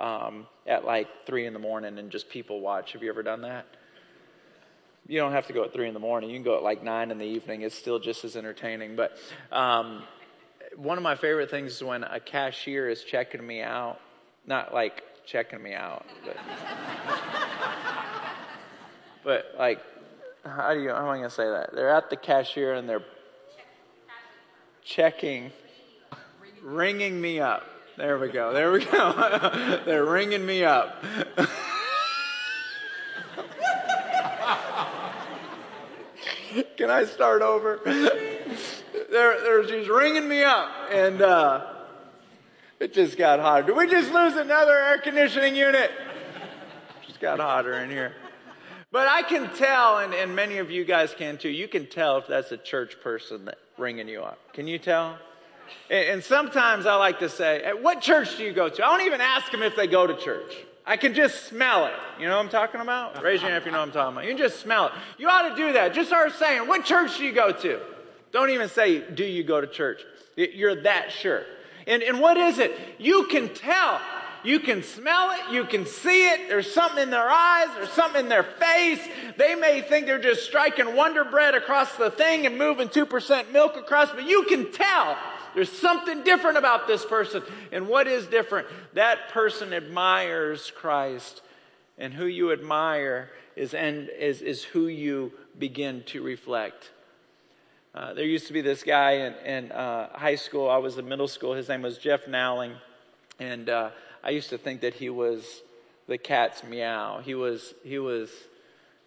um, 0.00 0.46
at 0.66 0.84
like 0.84 1.08
3 1.26 1.46
in 1.46 1.52
the 1.52 1.58
morning 1.58 1.98
and 1.98 2.10
just 2.10 2.28
people 2.28 2.60
watch. 2.60 2.92
Have 2.92 3.02
you 3.02 3.10
ever 3.10 3.22
done 3.22 3.42
that? 3.42 3.66
You 5.06 5.18
don't 5.18 5.32
have 5.32 5.46
to 5.48 5.52
go 5.52 5.64
at 5.64 5.72
3 5.72 5.88
in 5.88 5.94
the 5.94 6.00
morning. 6.00 6.30
You 6.30 6.36
can 6.36 6.44
go 6.44 6.56
at 6.56 6.62
like 6.62 6.82
9 6.82 7.10
in 7.10 7.18
the 7.18 7.24
evening. 7.24 7.62
It's 7.62 7.74
still 7.74 7.98
just 7.98 8.24
as 8.24 8.36
entertaining. 8.36 8.96
But 8.96 9.18
um, 9.52 10.02
one 10.76 10.96
of 10.96 11.02
my 11.02 11.14
favorite 11.14 11.50
things 11.50 11.72
is 11.72 11.82
when 11.82 12.04
a 12.04 12.20
cashier 12.20 12.88
is 12.88 13.04
checking 13.04 13.46
me 13.46 13.60
out. 13.60 14.00
Not 14.46 14.72
like 14.72 15.02
checking 15.26 15.62
me 15.62 15.74
out, 15.74 16.06
but, 16.24 16.36
but 19.24 19.54
like, 19.58 19.80
how 20.44 20.72
do 20.72 20.80
you, 20.80 20.90
how 20.90 21.02
am 21.02 21.08
I 21.08 21.18
going 21.18 21.24
to 21.24 21.30
say 21.30 21.44
that? 21.44 21.74
They're 21.74 21.94
at 21.94 22.08
the 22.08 22.16
cashier 22.16 22.74
and 22.74 22.88
they're 22.88 23.04
checking, 24.82 25.52
ringing 26.62 27.20
me 27.20 27.40
up. 27.40 27.64
There 28.00 28.18
we 28.18 28.28
go. 28.28 28.54
There 28.54 28.72
we 28.72 28.82
go. 28.82 29.82
They're 29.84 30.06
ringing 30.06 30.46
me 30.46 30.64
up. 30.64 31.04
Can 36.78 36.88
I 36.88 37.04
start 37.04 37.42
over? 37.42 37.82
There, 37.84 38.24
there, 39.10 39.68
she's 39.68 39.86
ringing 39.86 40.26
me 40.26 40.42
up, 40.42 40.70
and 40.90 41.20
uh, 41.20 41.74
it 42.78 42.94
just 42.94 43.18
got 43.18 43.38
hotter. 43.38 43.66
Did 43.66 43.76
we 43.76 43.86
just 43.86 44.10
lose 44.10 44.34
another 44.34 44.78
air 44.78 44.96
conditioning 44.96 45.54
unit? 45.54 45.90
It 45.90 47.06
just 47.06 47.20
got 47.20 47.38
hotter 47.38 47.74
in 47.80 47.90
here. 47.90 48.14
But 48.90 49.08
I 49.08 49.20
can 49.20 49.54
tell, 49.56 49.98
and, 49.98 50.14
and 50.14 50.34
many 50.34 50.56
of 50.56 50.70
you 50.70 50.86
guys 50.86 51.12
can 51.12 51.36
too, 51.36 51.50
you 51.50 51.68
can 51.68 51.84
tell 51.86 52.16
if 52.16 52.26
that's 52.26 52.50
a 52.50 52.56
church 52.56 52.98
person 53.02 53.44
that 53.44 53.58
ringing 53.76 54.08
you 54.08 54.22
up. 54.22 54.38
Can 54.54 54.66
you 54.66 54.78
tell? 54.78 55.18
And, 55.90 56.22
sometimes 56.22 56.86
I 56.86 56.94
like 56.94 57.18
to 57.18 57.28
say, 57.28 57.62
At 57.62 57.82
what 57.82 58.00
church 58.00 58.36
do 58.36 58.44
you 58.44 58.52
go 58.52 58.68
to? 58.68 58.84
I 58.84 58.96
don't 58.96 59.06
even 59.06 59.20
ask 59.20 59.50
them 59.50 59.62
if 59.62 59.76
they 59.76 59.86
go 59.86 60.06
to 60.06 60.16
church. 60.16 60.54
I 60.86 60.96
can 60.96 61.14
just 61.14 61.44
smell 61.44 61.86
it. 61.86 61.92
You 62.18 62.26
know 62.26 62.36
what 62.36 62.44
I'm 62.44 62.50
talking 62.50 62.80
about? 62.80 63.22
Raise 63.22 63.42
your 63.42 63.50
hand 63.50 63.60
if 63.60 63.66
you 63.66 63.72
know 63.72 63.78
what 63.78 63.88
I'm 63.88 63.92
talking 63.92 64.12
about. 64.14 64.24
You 64.24 64.30
can 64.30 64.38
just 64.38 64.60
smell 64.60 64.86
it. 64.86 64.92
You 65.18 65.28
ought 65.28 65.48
to 65.50 65.54
do 65.54 65.72
that. 65.74 65.94
Just 65.94 66.08
start 66.08 66.32
saying, 66.34 66.66
what 66.66 66.84
church 66.84 67.18
do 67.18 67.24
you 67.24 67.32
go 67.32 67.52
to? 67.52 67.80
Don't 68.32 68.50
even 68.50 68.68
say, 68.68 69.00
do 69.10 69.24
you 69.24 69.44
go 69.44 69.60
to 69.60 69.66
church? 69.66 70.02
You're 70.36 70.82
that 70.82 71.12
sure. 71.12 71.44
And, 71.86 72.02
and 72.02 72.20
what 72.20 72.36
is 72.36 72.58
it? 72.58 72.72
You 72.98 73.26
can 73.26 73.52
tell. 73.52 74.00
You 74.42 74.60
can 74.60 74.82
smell 74.82 75.32
it. 75.32 75.52
You 75.52 75.64
can 75.64 75.86
see 75.86 76.28
it. 76.28 76.48
There's 76.48 76.72
something 76.72 77.02
in 77.02 77.10
their 77.10 77.28
eyes. 77.28 77.68
There's 77.74 77.90
something 77.90 78.22
in 78.22 78.28
their 78.28 78.44
face. 78.44 79.00
They 79.36 79.54
may 79.54 79.82
think 79.82 80.06
they're 80.06 80.18
just 80.18 80.44
striking 80.44 80.96
Wonder 80.96 81.24
Bread 81.24 81.54
across 81.54 81.94
the 81.96 82.10
thing 82.10 82.46
and 82.46 82.56
moving 82.56 82.88
2% 82.88 83.52
milk 83.52 83.76
across, 83.76 84.10
but 84.10 84.26
you 84.26 84.44
can 84.44 84.72
tell 84.72 85.16
there's 85.54 85.70
something 85.72 86.22
different 86.22 86.58
about 86.58 86.86
this 86.86 87.04
person. 87.04 87.42
And 87.72 87.88
what 87.88 88.06
is 88.06 88.26
different? 88.26 88.66
That 88.94 89.30
person 89.30 89.72
admires 89.72 90.70
Christ. 90.74 91.42
And 91.98 92.14
who 92.14 92.26
you 92.26 92.52
admire 92.52 93.30
is, 93.56 93.74
and, 93.74 94.08
is, 94.18 94.40
is 94.40 94.64
who 94.64 94.86
you 94.86 95.32
begin 95.58 96.02
to 96.06 96.22
reflect. 96.22 96.90
Uh, 97.94 98.14
there 98.14 98.24
used 98.24 98.46
to 98.46 98.52
be 98.52 98.60
this 98.60 98.82
guy 98.82 99.12
in, 99.12 99.34
in 99.44 99.72
uh, 99.72 100.16
high 100.16 100.36
school. 100.36 100.70
I 100.70 100.78
was 100.78 100.96
in 100.96 101.08
middle 101.08 101.28
school. 101.28 101.54
His 101.54 101.68
name 101.68 101.82
was 101.82 101.98
Jeff 101.98 102.26
Nowling. 102.28 102.74
And 103.38 103.68
uh, 103.68 103.90
I 104.22 104.30
used 104.30 104.50
to 104.50 104.58
think 104.58 104.82
that 104.82 104.94
he 104.94 105.10
was 105.10 105.62
the 106.06 106.18
cat's 106.18 106.62
meow. 106.64 107.20
He 107.24 107.34
was 107.34 107.74
he 107.84 107.98
was 107.98 108.30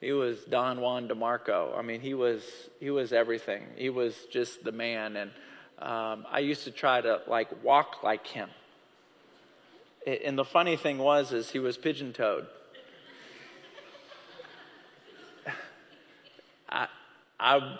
he 0.02 0.12
was 0.12 0.44
Don 0.46 0.82
Juan 0.82 1.08
DeMarco. 1.08 1.78
I 1.78 1.82
mean, 1.82 2.02
he 2.02 2.14
was 2.14 2.44
he 2.80 2.90
was 2.90 3.14
everything. 3.14 3.64
He 3.76 3.90
was 3.90 4.16
just 4.32 4.64
the 4.64 4.72
man, 4.72 5.16
and 5.16 5.32
um, 5.80 6.25
I 6.32 6.39
used 6.39 6.63
to 6.65 6.72
try 6.72 7.01
to 7.01 7.22
like 7.27 7.63
walk 7.63 8.03
like 8.03 8.25
him. 8.27 8.50
And 10.06 10.38
the 10.38 10.46
funny 10.46 10.75
thing 10.75 10.98
was, 10.98 11.32
is 11.32 11.50
he 11.50 11.60
was 11.60 11.77
pigeon-toed. 11.77 12.46
I 16.70 16.88
I 17.39 17.77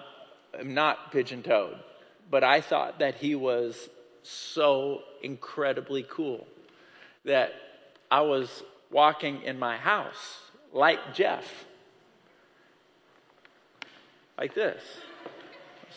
am 0.60 0.74
not 0.74 1.12
pigeon-toed, 1.12 1.78
but 2.32 2.44
I 2.44 2.62
thought 2.62 3.00
that 3.00 3.16
he 3.16 3.36
was 3.36 3.90
so 4.24 5.02
incredibly 5.22 6.06
cool 6.10 6.48
that 7.26 7.54
I 8.10 8.22
was 8.22 8.64
walking 8.92 9.42
in 9.44 9.60
my 9.60 9.78
house 9.78 10.40
like 10.72 11.14
Jeff. 11.14 11.46
Like 14.38 14.56
this. 14.56 14.82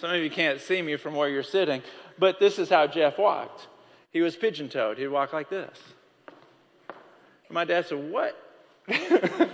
Some 0.01 0.11
of 0.11 0.23
you 0.23 0.31
can't 0.31 0.61
see 0.61 0.83
me 0.83 0.97
from 0.97 1.15
where 1.15 1.29
you're 1.29 1.43
sitting, 1.43 1.83
but 2.19 2.39
this 2.39 2.59
is 2.59 2.69
how 2.69 2.87
Jeff 2.87 3.19
walked. 3.19 3.67
He 4.13 4.21
was 4.21 4.37
pigeon 4.37 4.69
toed. 4.69 4.99
He'd 4.99 5.09
walk 5.09 5.33
like 5.33 5.49
this. 5.49 5.79
My 7.49 7.65
dad 7.65 7.87
said, 7.87 8.11
What? 8.11 8.37
well, 8.89 9.49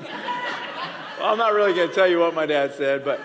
I'm 1.20 1.38
not 1.38 1.52
really 1.52 1.74
going 1.74 1.88
to 1.88 1.94
tell 1.94 2.08
you 2.08 2.18
what 2.18 2.34
my 2.34 2.46
dad 2.46 2.74
said, 2.74 3.04
but 3.04 3.20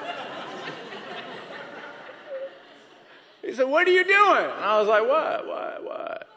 he 3.43 3.53
said, 3.53 3.67
What 3.67 3.87
are 3.87 3.91
you 3.91 4.03
doing? 4.03 4.45
And 4.45 4.63
I 4.63 4.79
was 4.79 4.87
like, 4.87 5.07
What? 5.07 5.47
What? 5.47 5.83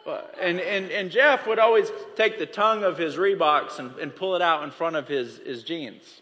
What? 0.05 0.35
And, 0.41 0.61
and, 0.61 0.91
and 0.91 1.11
Jeff 1.11 1.47
would 1.47 1.59
always 1.59 1.91
take 2.17 2.39
the 2.39 2.47
tongue 2.47 2.85
of 2.85 2.97
his 2.97 3.17
Reeboks 3.17 3.79
and, 3.79 3.95
and 3.99 4.15
pull 4.15 4.35
it 4.35 4.43
out 4.43 4.65
in 4.65 4.71
front 4.71 4.97
of 4.97 5.07
his, 5.07 5.39
his 5.39 5.63
jeans. 5.63 6.21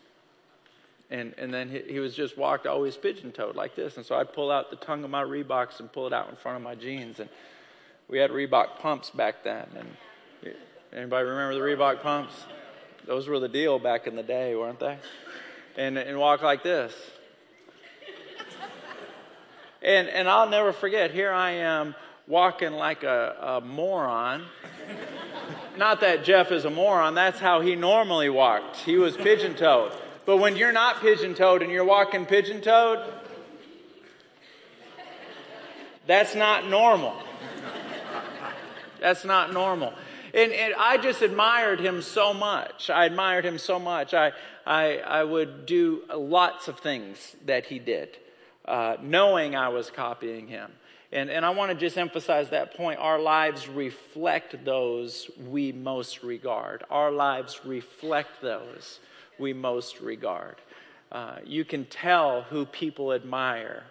And, 1.10 1.34
and 1.38 1.52
then 1.52 1.70
he, 1.70 1.82
he 1.92 1.98
was 2.00 2.14
just 2.14 2.36
walked 2.36 2.66
always 2.66 2.96
pigeon 2.96 3.32
toed 3.32 3.56
like 3.56 3.74
this. 3.74 3.96
And 3.96 4.04
so 4.04 4.16
I'd 4.16 4.32
pull 4.32 4.50
out 4.50 4.70
the 4.70 4.76
tongue 4.76 5.04
of 5.04 5.10
my 5.10 5.22
Reeboks 5.22 5.80
and 5.80 5.90
pull 5.90 6.06
it 6.06 6.12
out 6.12 6.28
in 6.28 6.36
front 6.36 6.56
of 6.56 6.62
my 6.62 6.74
jeans. 6.74 7.18
And 7.18 7.28
we 8.08 8.18
had 8.18 8.30
Reebok 8.30 8.78
pumps 8.78 9.10
back 9.10 9.42
then. 9.42 9.66
And 9.76 10.54
anybody 10.92 11.26
remember 11.26 11.54
the 11.54 11.60
Reebok 11.60 12.02
pumps? 12.02 12.34
Those 13.06 13.26
were 13.26 13.40
the 13.40 13.48
deal 13.48 13.78
back 13.78 14.06
in 14.06 14.16
the 14.16 14.22
day, 14.22 14.54
weren't 14.54 14.80
they? 14.80 14.98
And, 15.76 15.96
and 15.96 16.18
walk 16.18 16.42
like 16.42 16.62
this. 16.62 16.92
And, 19.80 20.08
and 20.08 20.28
I'll 20.28 20.48
never 20.48 20.72
forget, 20.72 21.12
here 21.12 21.30
I 21.30 21.52
am 21.52 21.94
walking 22.26 22.72
like 22.72 23.04
a, 23.04 23.36
a 23.40 23.60
moron. 23.60 24.44
not 25.76 26.00
that 26.00 26.24
Jeff 26.24 26.50
is 26.50 26.64
a 26.64 26.70
moron, 26.70 27.14
that's 27.14 27.38
how 27.38 27.60
he 27.60 27.76
normally 27.76 28.28
walked. 28.28 28.76
He 28.78 28.96
was 28.96 29.16
pigeon 29.16 29.54
toed. 29.54 29.92
But 30.28 30.40
when 30.40 30.56
you're 30.56 30.72
not 30.72 31.00
pigeon 31.00 31.34
toed 31.34 31.62
and 31.62 31.72
you're 31.72 31.86
walking 31.86 32.26
pigeon 32.26 32.60
toed, 32.60 33.02
that's 36.06 36.34
not 36.34 36.68
normal. 36.68 37.16
That's 39.00 39.24
not 39.24 39.54
normal. 39.54 39.94
And, 40.34 40.52
and, 40.52 40.74
I 40.74 40.98
just 40.98 41.22
admired 41.22 41.80
him 41.80 42.02
so 42.02 42.34
much. 42.34 42.90
I 42.90 43.06
admired 43.06 43.46
him 43.46 43.56
so 43.56 43.78
much. 43.78 44.12
I, 44.12 44.32
I, 44.66 44.98
I 44.98 45.24
would 45.24 45.64
do 45.64 46.02
lots 46.14 46.68
of 46.68 46.78
things 46.80 47.34
that 47.46 47.64
he 47.64 47.78
did, 47.78 48.18
uh, 48.66 48.98
knowing 49.00 49.56
I 49.56 49.70
was 49.70 49.88
copying 49.88 50.46
him. 50.46 50.70
And, 51.10 51.30
and 51.30 51.42
I 51.42 51.50
want 51.50 51.72
to 51.72 51.74
just 51.74 51.96
emphasize 51.96 52.50
that 52.50 52.74
point. 52.76 53.00
Our 53.00 53.18
lives 53.18 53.66
reflect 53.66 54.62
those 54.66 55.30
we 55.48 55.72
most 55.72 56.22
regard. 56.22 56.84
Our 56.90 57.10
lives 57.10 57.62
reflect 57.64 58.42
those 58.42 59.00
we 59.38 59.52
most 59.52 60.00
regard. 60.00 60.56
Uh, 61.10 61.36
you 61.44 61.64
can 61.64 61.84
tell 61.86 62.42
who 62.42 62.66
people 62.66 63.12
admire. 63.12 63.84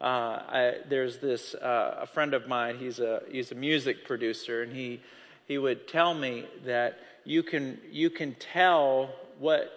Uh, 0.00 0.04
I, 0.04 0.74
there's 0.88 1.18
this 1.18 1.54
uh, 1.54 1.98
a 2.02 2.06
friend 2.06 2.34
of 2.34 2.48
mine. 2.48 2.76
He's 2.78 2.98
a 2.98 3.22
he's 3.30 3.52
a 3.52 3.54
music 3.54 4.04
producer, 4.04 4.62
and 4.62 4.72
he 4.72 5.00
he 5.46 5.58
would 5.58 5.88
tell 5.88 6.12
me 6.12 6.44
that 6.64 6.98
you 7.24 7.42
can 7.42 7.78
you 7.90 8.10
can 8.10 8.34
tell 8.34 9.10
what 9.38 9.72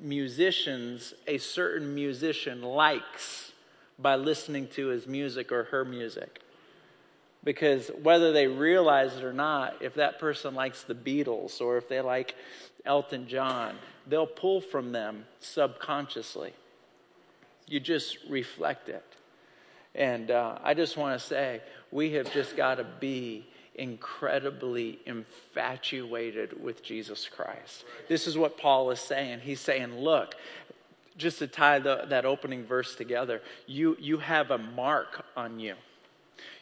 musicians 0.00 1.14
a 1.26 1.38
certain 1.38 1.94
musician 1.94 2.62
likes 2.62 3.52
by 3.98 4.16
listening 4.16 4.68
to 4.68 4.88
his 4.88 5.06
music 5.06 5.52
or 5.52 5.64
her 5.64 5.84
music. 5.84 6.40
Because 7.42 7.90
whether 8.02 8.32
they 8.32 8.46
realize 8.46 9.16
it 9.16 9.24
or 9.24 9.32
not, 9.32 9.82
if 9.82 9.94
that 9.94 10.18
person 10.18 10.54
likes 10.54 10.82
the 10.82 10.94
Beatles 10.94 11.60
or 11.60 11.76
if 11.76 11.88
they 11.88 12.00
like 12.00 12.34
Elton 12.86 13.28
John, 13.28 13.76
they'll 14.06 14.26
pull 14.26 14.60
from 14.60 14.92
them 14.92 15.24
subconsciously. 15.40 16.52
You 17.66 17.80
just 17.80 18.18
reflect 18.28 18.88
it. 18.88 19.04
And 19.94 20.30
uh, 20.30 20.58
I 20.62 20.74
just 20.74 20.96
want 20.96 21.18
to 21.18 21.24
say, 21.24 21.60
we 21.92 22.12
have 22.12 22.32
just 22.32 22.56
got 22.56 22.76
to 22.76 22.84
be 23.00 23.46
incredibly 23.76 24.98
infatuated 25.06 26.62
with 26.62 26.82
Jesus 26.82 27.28
Christ. 27.28 27.84
This 28.08 28.26
is 28.26 28.36
what 28.36 28.58
Paul 28.58 28.90
is 28.90 29.00
saying. 29.00 29.40
He's 29.40 29.60
saying, 29.60 29.98
look, 29.98 30.34
just 31.16 31.38
to 31.38 31.46
tie 31.46 31.78
the, 31.78 32.06
that 32.08 32.24
opening 32.24 32.64
verse 32.64 32.94
together, 32.96 33.40
you, 33.66 33.96
you 34.00 34.18
have 34.18 34.50
a 34.50 34.58
mark 34.58 35.24
on 35.36 35.60
you. 35.60 35.74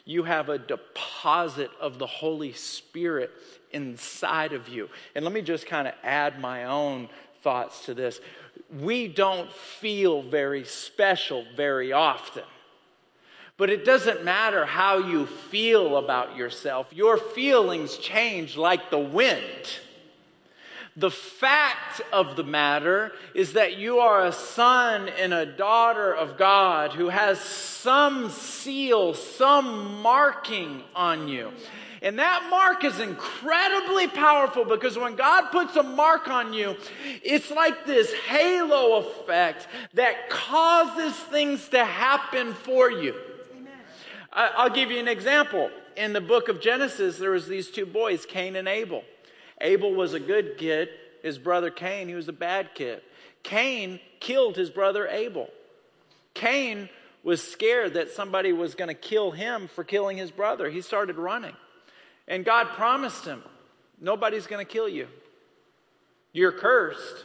You 0.05 0.25
have 0.25 0.49
a 0.49 0.59
deposit 0.59 1.71
of 1.81 1.99
the 1.99 2.07
Holy 2.07 2.53
Spirit 2.53 3.31
inside 3.73 4.53
of 4.53 4.69
you. 4.69 4.89
And 5.15 5.25
let 5.25 5.33
me 5.33 5.43
just 5.43 5.67
kind 5.67 5.89
of 5.89 5.95
add 6.03 6.41
my 6.41 6.65
own 6.65 7.09
thoughts 7.43 7.87
to 7.87 7.95
this. 7.95 8.21
We 8.81 9.09
don't 9.09 9.53
feel 9.53 10.23
very 10.23 10.65
special 10.65 11.45
very 11.57 11.93
often. 11.93 12.45
But 13.57 13.71
it 13.71 13.85
doesn't 13.85 14.25
matter 14.25 14.65
how 14.65 14.99
you 14.99 15.27
feel 15.27 15.99
about 15.99 16.37
yourself, 16.37 16.89
your 16.91 17.17
feelings 17.17 17.97
change 17.97 18.57
like 18.57 18.91
the 18.91 18.99
wind. 18.99 19.69
The 20.97 21.11
fact 21.11 22.03
of 22.13 22.37
the 22.37 22.45
matter 22.45 23.13
is 23.35 23.55
that 23.55 23.79
you 23.79 24.01
are 24.01 24.27
a 24.27 24.33
son 24.33 25.09
and 25.09 25.33
a 25.33 25.47
daughter 25.47 26.15
of 26.15 26.37
God 26.37 26.93
who 26.93 27.09
has 27.09 27.41
some 27.41 28.29
seal, 28.31 29.15
some 29.15 30.03
marking 30.03 30.83
on 30.95 31.29
you. 31.29 31.53
And 32.03 32.19
that 32.19 32.49
mark 32.51 32.83
is 32.83 32.99
incredibly 32.99 34.09
powerful 34.09 34.65
because 34.65 34.99
when 34.99 35.15
God 35.15 35.51
puts 35.53 35.77
a 35.77 35.85
mark 35.85 36.27
on 36.27 36.53
you, 36.53 36.77
it's 37.23 37.49
like 37.51 37.87
this 37.87 38.13
halo 38.13 38.97
effect 38.97 39.69
that 39.95 40.29
causes 40.29 41.15
things 41.15 41.69
to 41.69 41.85
happen 41.85 42.55
for 42.55 42.91
you. 42.91 43.15
I'll 44.33 44.71
give 44.71 44.91
you 44.91 44.99
an 44.99 45.07
example. 45.07 45.71
In 45.97 46.13
the 46.13 46.21
book 46.21 46.49
of 46.49 46.61
Genesis, 46.61 47.19
there 47.19 47.31
was 47.31 47.47
these 47.47 47.71
two 47.71 47.87
boys, 47.87 48.27
Cain 48.27 48.57
and 48.57 48.67
Abel. 48.67 49.05
Abel 49.61 49.95
was 49.95 50.13
a 50.13 50.21
good 50.21 50.59
kid. 50.59 50.89
His 51.23 51.39
brother 51.39 51.71
Cain, 51.71 52.09
he 52.09 52.15
was 52.15 52.27
a 52.27 52.33
bad 52.33 52.75
kid. 52.75 53.01
Cain 53.45 54.01
killed 54.19 54.57
his 54.57 54.71
brother 54.71 55.07
Abel. 55.07 55.49
Cain 56.35 56.89
was 57.23 57.47
scared 57.47 57.95
that 57.95 58.11
somebody 58.11 58.53
was 58.53 58.75
going 58.75 58.89
to 58.89 58.95
kill 58.95 59.31
him 59.31 59.69
for 59.69 59.85
killing 59.85 60.17
his 60.17 60.33
brother. 60.33 60.69
He 60.69 60.81
started 60.81 61.17
running. 61.17 61.55
And 62.29 62.45
God 62.45 62.69
promised 62.69 63.25
him, 63.25 63.43
Nobody's 64.01 64.49
going 64.49 64.65
to 64.65 64.71
kill 64.71 64.89
you. 64.89 65.07
You're 66.33 66.51
cursed, 66.51 67.25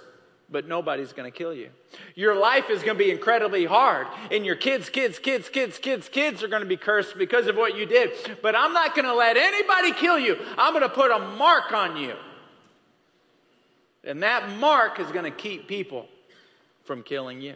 but 0.50 0.68
nobody's 0.68 1.12
going 1.12 1.30
to 1.30 1.36
kill 1.36 1.54
you. 1.54 1.70
Your 2.14 2.36
life 2.36 2.70
is 2.70 2.84
going 2.84 2.98
to 2.98 3.04
be 3.04 3.10
incredibly 3.10 3.66
hard, 3.66 4.06
and 4.32 4.46
your 4.46 4.56
kids, 4.56 4.90
kids, 4.90 5.18
kids, 5.18 5.50
kids, 5.50 5.80
kids, 5.80 6.08
kids 6.08 6.44
are 6.44 6.48
going 6.48 6.62
to 6.62 6.68
be 6.68 6.78
cursed 6.78 7.18
because 7.18 7.48
of 7.48 7.56
what 7.56 7.76
you 7.76 7.88
did. 7.88 8.12
But 8.44 8.56
I'm 8.56 8.74
not 8.74 8.94
going 8.96 9.06
to 9.06 9.16
let 9.16 9.38
anybody 9.38 9.92
kill 9.94 10.20
you. 10.20 10.38
I'm 10.58 10.74
going 10.74 10.84
to 10.84 10.90
put 10.90 11.10
a 11.10 11.20
mark 11.20 11.72
on 11.72 11.98
you. 11.98 12.14
And 14.04 14.22
that 14.24 14.58
mark 14.58 15.00
is 15.00 15.12
going 15.12 15.26
to 15.26 15.32
keep 15.32 15.68
people 15.68 16.08
from 16.86 17.02
killing 17.02 17.42
you. 17.42 17.56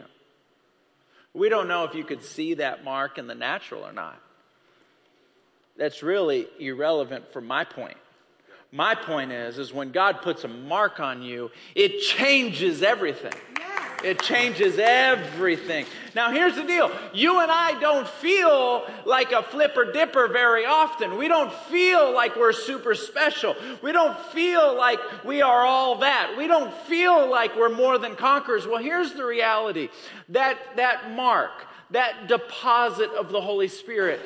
We 1.32 1.48
don't 1.48 1.68
know 1.68 1.84
if 1.84 1.94
you 1.94 2.04
could 2.04 2.22
see 2.22 2.54
that 2.54 2.84
mark 2.84 3.18
in 3.18 3.26
the 3.26 3.34
natural 3.34 3.86
or 3.86 3.92
not. 3.92 4.20
That's 5.76 6.02
really 6.02 6.46
irrelevant 6.58 7.32
for 7.32 7.40
my 7.40 7.64
point. 7.64 7.96
My 8.70 8.94
point 8.94 9.32
is, 9.32 9.58
is 9.58 9.72
when 9.72 9.92
God 9.92 10.22
puts 10.22 10.44
a 10.44 10.48
mark 10.48 10.98
on 10.98 11.22
you, 11.22 11.50
it 11.74 12.00
changes 12.00 12.82
everything. 12.82 13.34
It 14.02 14.20
changes 14.20 14.78
everything. 14.78 15.86
Now, 16.14 16.32
here's 16.32 16.56
the 16.56 16.64
deal. 16.64 16.90
You 17.14 17.40
and 17.40 17.50
I 17.50 17.78
don't 17.80 18.08
feel 18.08 18.84
like 19.04 19.32
a 19.32 19.42
flipper 19.42 19.92
dipper 19.92 20.28
very 20.28 20.64
often. 20.64 21.16
We 21.16 21.28
don't 21.28 21.52
feel 21.52 22.12
like 22.12 22.36
we're 22.36 22.52
super 22.52 22.94
special. 22.94 23.54
We 23.82 23.92
don't 23.92 24.18
feel 24.26 24.76
like 24.76 24.98
we 25.24 25.42
are 25.42 25.60
all 25.60 25.98
that. 25.98 26.34
We 26.36 26.48
don't 26.48 26.72
feel 26.72 27.30
like 27.30 27.56
we're 27.56 27.74
more 27.74 27.98
than 27.98 28.16
conquerors. 28.16 28.66
Well, 28.66 28.82
here's 28.82 29.12
the 29.12 29.24
reality 29.24 29.88
that, 30.30 30.58
that 30.76 31.12
mark, 31.12 31.52
that 31.92 32.28
deposit 32.28 33.10
of 33.12 33.30
the 33.30 33.40
Holy 33.40 33.68
Spirit, 33.68 34.20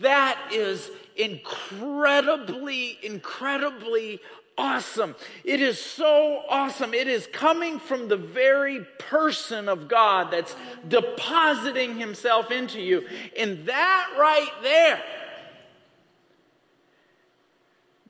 that 0.00 0.38
is 0.52 0.90
incredibly, 1.16 2.98
incredibly 3.02 4.20
awesome. 4.56 5.14
It 5.44 5.60
is 5.60 5.80
so 5.80 6.42
awesome. 6.48 6.92
It 6.92 7.08
is 7.08 7.26
coming 7.32 7.78
from 7.78 8.08
the 8.08 8.16
very 8.16 8.84
person 8.98 9.68
of 9.68 9.88
God 9.88 10.30
that's 10.30 10.54
depositing 10.88 11.96
himself 11.96 12.50
into 12.50 12.80
you. 12.80 13.06
And 13.38 13.66
that 13.66 14.16
right 14.18 14.50
there 14.62 15.02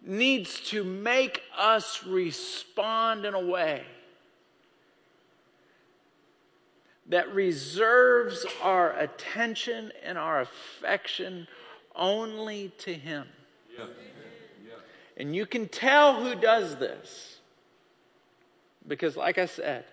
needs 0.03 0.61
to 0.71 0.83
make 0.85 1.43
us 1.57 2.03
respond 2.07 3.27
in 3.27 3.35
a 3.35 3.45
way 3.45 3.85
that 7.09 7.35
reserves 7.35 8.45
our 8.63 8.93
attention 8.99 9.93
and 10.05 10.19
our 10.19 10.43
affection 10.43 11.49
only 11.97 12.73
to 12.79 12.93
Him. 12.93 13.27
Yeah. 13.77 13.87
Yeah. 14.67 14.75
And 15.17 15.35
you 15.35 15.47
can 15.47 15.69
tell 15.69 16.23
who 16.23 16.35
does 16.35 16.77
this. 16.77 17.37
Because, 18.87 19.17
like 19.17 19.39
I 19.39 19.47
said, 19.47 19.85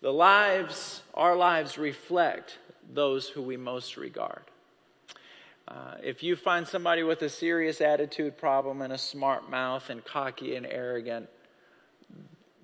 the 0.00 0.12
lives, 0.12 1.02
our 1.14 1.36
lives 1.36 1.78
reflect 1.78 2.58
those 2.92 3.28
who 3.28 3.42
we 3.42 3.56
most 3.56 3.96
regard. 3.96 4.42
Uh, 5.66 5.94
if 6.02 6.22
you 6.22 6.36
find 6.36 6.66
somebody 6.66 7.02
with 7.02 7.22
a 7.22 7.28
serious 7.28 7.80
attitude 7.80 8.36
problem 8.36 8.82
and 8.82 8.92
a 8.92 8.98
smart 8.98 9.48
mouth 9.48 9.88
and 9.88 10.04
cocky 10.04 10.56
and 10.56 10.66
arrogant, 10.66 11.28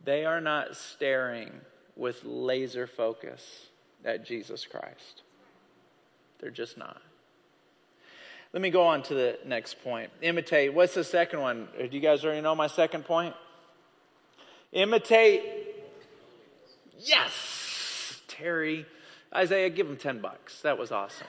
they 0.04 0.24
are 0.24 0.40
not 0.40 0.76
staring 0.76 1.50
with 1.96 2.24
laser 2.24 2.86
focus 2.86 3.66
at 4.04 4.24
Jesus 4.24 4.66
Christ. 4.66 5.22
They're 6.38 6.50
just 6.50 6.78
not. 6.78 7.00
Let 8.52 8.62
me 8.62 8.70
go 8.70 8.82
on 8.82 9.02
to 9.04 9.14
the 9.14 9.38
next 9.46 9.82
point. 9.84 10.10
Imitate. 10.22 10.74
What's 10.74 10.94
the 10.94 11.04
second 11.04 11.40
one? 11.40 11.68
Do 11.78 11.88
you 11.90 12.00
guys 12.00 12.24
already 12.24 12.40
know 12.40 12.54
my 12.54 12.66
second 12.66 13.04
point? 13.04 13.34
Imitate. 14.72 15.42
Yes! 16.98 18.20
Terry. 18.26 18.86
Isaiah, 19.34 19.70
give 19.70 19.88
him 19.88 19.96
10 19.96 20.20
bucks. 20.20 20.62
That 20.62 20.78
was 20.78 20.90
awesome. 20.90 21.26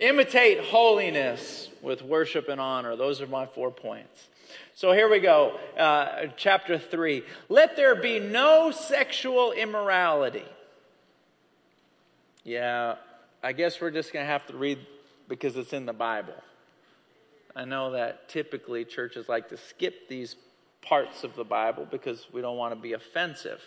Imitate 0.00 0.60
holiness 0.60 1.68
with 1.80 2.02
worship 2.02 2.48
and 2.48 2.60
honor. 2.60 2.96
Those 2.96 3.20
are 3.20 3.26
my 3.26 3.46
four 3.46 3.70
points. 3.70 4.28
So 4.74 4.92
here 4.92 5.08
we 5.08 5.20
go. 5.20 5.58
Uh, 5.78 6.26
chapter 6.36 6.78
3. 6.78 7.22
Let 7.48 7.76
there 7.76 7.94
be 7.94 8.18
no 8.18 8.70
sexual 8.70 9.52
immorality. 9.52 10.44
Yeah, 12.44 12.96
I 13.42 13.52
guess 13.52 13.80
we're 13.80 13.90
just 13.90 14.12
going 14.12 14.24
to 14.24 14.30
have 14.30 14.46
to 14.46 14.56
read 14.56 14.78
because 15.28 15.56
it's 15.56 15.72
in 15.72 15.86
the 15.86 15.92
Bible. 15.92 16.34
I 17.54 17.64
know 17.64 17.92
that 17.92 18.28
typically 18.28 18.84
churches 18.84 19.28
like 19.28 19.48
to 19.50 19.56
skip 19.56 20.08
these 20.08 20.36
parts 20.80 21.22
of 21.22 21.36
the 21.36 21.44
Bible 21.44 21.86
because 21.90 22.26
we 22.32 22.40
don't 22.40 22.56
want 22.56 22.74
to 22.74 22.80
be 22.80 22.94
offensive. 22.94 23.60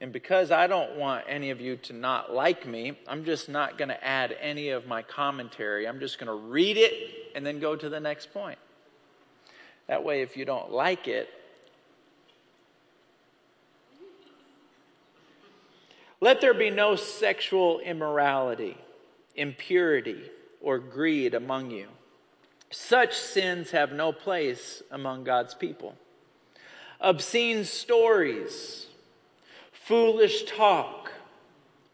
And 0.00 0.12
because 0.12 0.50
I 0.50 0.66
don't 0.66 0.96
want 0.96 1.24
any 1.28 1.50
of 1.50 1.60
you 1.60 1.76
to 1.76 1.92
not 1.92 2.34
like 2.34 2.66
me, 2.66 2.98
I'm 3.06 3.24
just 3.24 3.48
not 3.48 3.78
going 3.78 3.88
to 3.88 4.04
add 4.04 4.36
any 4.40 4.70
of 4.70 4.86
my 4.86 5.02
commentary. 5.02 5.86
I'm 5.86 6.00
just 6.00 6.18
going 6.18 6.26
to 6.26 6.48
read 6.48 6.76
it 6.76 6.92
and 7.34 7.46
then 7.46 7.60
go 7.60 7.76
to 7.76 7.88
the 7.88 8.00
next 8.00 8.32
point. 8.32 8.58
That 9.86 10.04
way, 10.04 10.22
if 10.22 10.36
you 10.36 10.44
don't 10.44 10.72
like 10.72 11.08
it, 11.08 11.28
let 16.20 16.40
there 16.40 16.54
be 16.54 16.70
no 16.70 16.96
sexual 16.96 17.80
immorality, 17.80 18.78
impurity 19.36 20.30
or 20.60 20.78
greed 20.78 21.34
among 21.34 21.70
you. 21.70 21.88
Such 22.70 23.14
sins 23.14 23.70
have 23.72 23.92
no 23.92 24.12
place 24.12 24.82
among 24.90 25.24
God's 25.24 25.54
people. 25.54 25.94
Obscene 27.00 27.64
stories, 27.64 28.86
foolish 29.72 30.44
talk, 30.44 31.12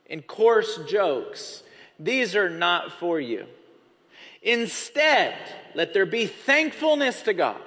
and 0.09 0.27
coarse 0.27 0.79
jokes, 0.89 1.63
these 1.99 2.37
are 2.37 2.49
not 2.49 2.93
for 2.93 3.21
you. 3.21 3.47
Instead, 4.43 5.35
let 5.75 5.93
there 5.93 6.07
be 6.07 6.27
thankfulness 6.27 7.23
to 7.23 7.35
God. 7.35 7.61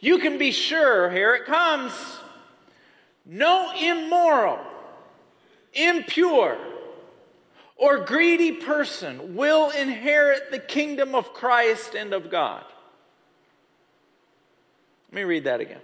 You 0.00 0.18
can 0.18 0.38
be 0.38 0.50
sure, 0.50 1.10
here 1.10 1.34
it 1.34 1.44
comes, 1.44 1.92
no 3.26 3.70
immoral, 3.78 4.58
impure, 5.74 6.58
or 7.76 7.98
greedy 7.98 8.52
person 8.52 9.36
will 9.36 9.70
inherit 9.70 10.50
the 10.50 10.58
kingdom 10.58 11.14
of 11.14 11.32
Christ 11.34 11.94
and 11.94 12.14
of 12.14 12.30
God. 12.30 12.64
Let 15.08 15.16
me 15.16 15.22
read 15.22 15.44
that 15.44 15.60
again. 15.60 15.80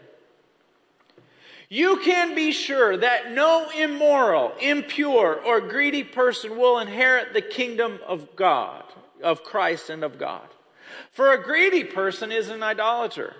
You 1.68 1.98
can 1.98 2.34
be 2.34 2.52
sure 2.52 2.96
that 2.96 3.32
no 3.32 3.68
immoral, 3.70 4.52
impure, 4.60 5.34
or 5.44 5.60
greedy 5.60 6.04
person 6.04 6.56
will 6.56 6.78
inherit 6.78 7.32
the 7.32 7.42
kingdom 7.42 7.98
of 8.06 8.36
God, 8.36 8.84
of 9.22 9.42
Christ 9.42 9.90
and 9.90 10.04
of 10.04 10.18
God. 10.18 10.46
For 11.10 11.32
a 11.32 11.42
greedy 11.42 11.82
person 11.82 12.30
is 12.30 12.50
an 12.50 12.62
idolater, 12.62 13.34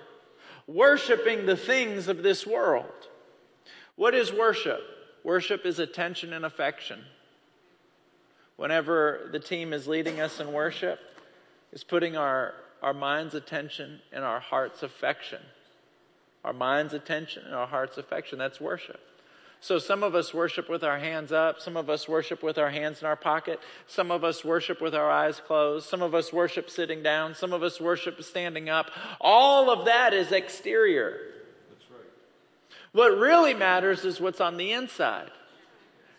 worshiping 0.66 1.46
the 1.46 1.57
things 1.57 2.09
of 2.09 2.22
this 2.22 2.46
world. 2.46 3.09
What 3.96 4.14
is 4.14 4.33
worship? 4.33 4.81
Worship 5.24 5.64
is 5.66 5.79
attention 5.79 6.33
and 6.33 6.44
affection 6.44 7.00
whenever 8.57 9.29
the 9.33 9.38
team 9.38 9.72
is 9.72 9.87
leading 9.87 10.20
us 10.20 10.40
in 10.40 10.52
worship 10.52 10.98
is 11.72 11.85
putting 11.85 12.16
our, 12.16 12.55
our 12.83 12.94
mind's 12.94 13.35
attention 13.35 14.00
and 14.12 14.24
our 14.24 14.40
heart's 14.40 14.83
affection. 14.83 15.40
Our 16.44 16.52
mind's 16.52 16.94
attention 16.94 17.44
and 17.44 17.55
our 17.55 17.66
heart's 17.66 17.98
affection. 17.98 18.38
That's 18.38 18.61
worship. 18.61 19.00
So 19.61 19.79
some 19.79 20.03
of 20.03 20.14
us 20.14 20.33
worship 20.33 20.69
with 20.69 20.85
our 20.85 20.99
hands 20.99 21.33
up. 21.33 21.61
Some 21.61 21.77
of 21.77 21.90
us 21.90 22.09
worship 22.09 22.42
with 22.42 22.59
our 22.59 22.71
hands 22.71 23.01
in 23.01 23.07
our 23.07 23.16
pocket. 23.16 23.59
Some 23.87 24.11
of 24.11 24.23
us 24.23 24.45
worship 24.45 24.81
with 24.81 24.95
our 24.95 25.11
eyes 25.11 25.40
closed. 25.45 25.88
Some 25.88 26.03
of 26.03 26.14
us 26.14 26.33
worship 26.33 26.71
sitting 26.71 27.03
down. 27.03 27.35
Some 27.35 27.53
of 27.53 27.62
us 27.62 27.81
worship 27.81 28.23
standing 28.23 28.69
up. 28.69 28.90
All 29.21 29.71
of 29.71 29.87
that 29.87 30.12
is 30.14 30.31
exterior. 30.31 31.19
That's 31.71 31.90
right. 31.90 32.01
What 32.92 33.19
really 33.19 33.55
matters 33.55 34.05
is 34.05 34.21
what's 34.21 34.40
on 34.40 34.57
the 34.57 34.73
inside 34.73 35.31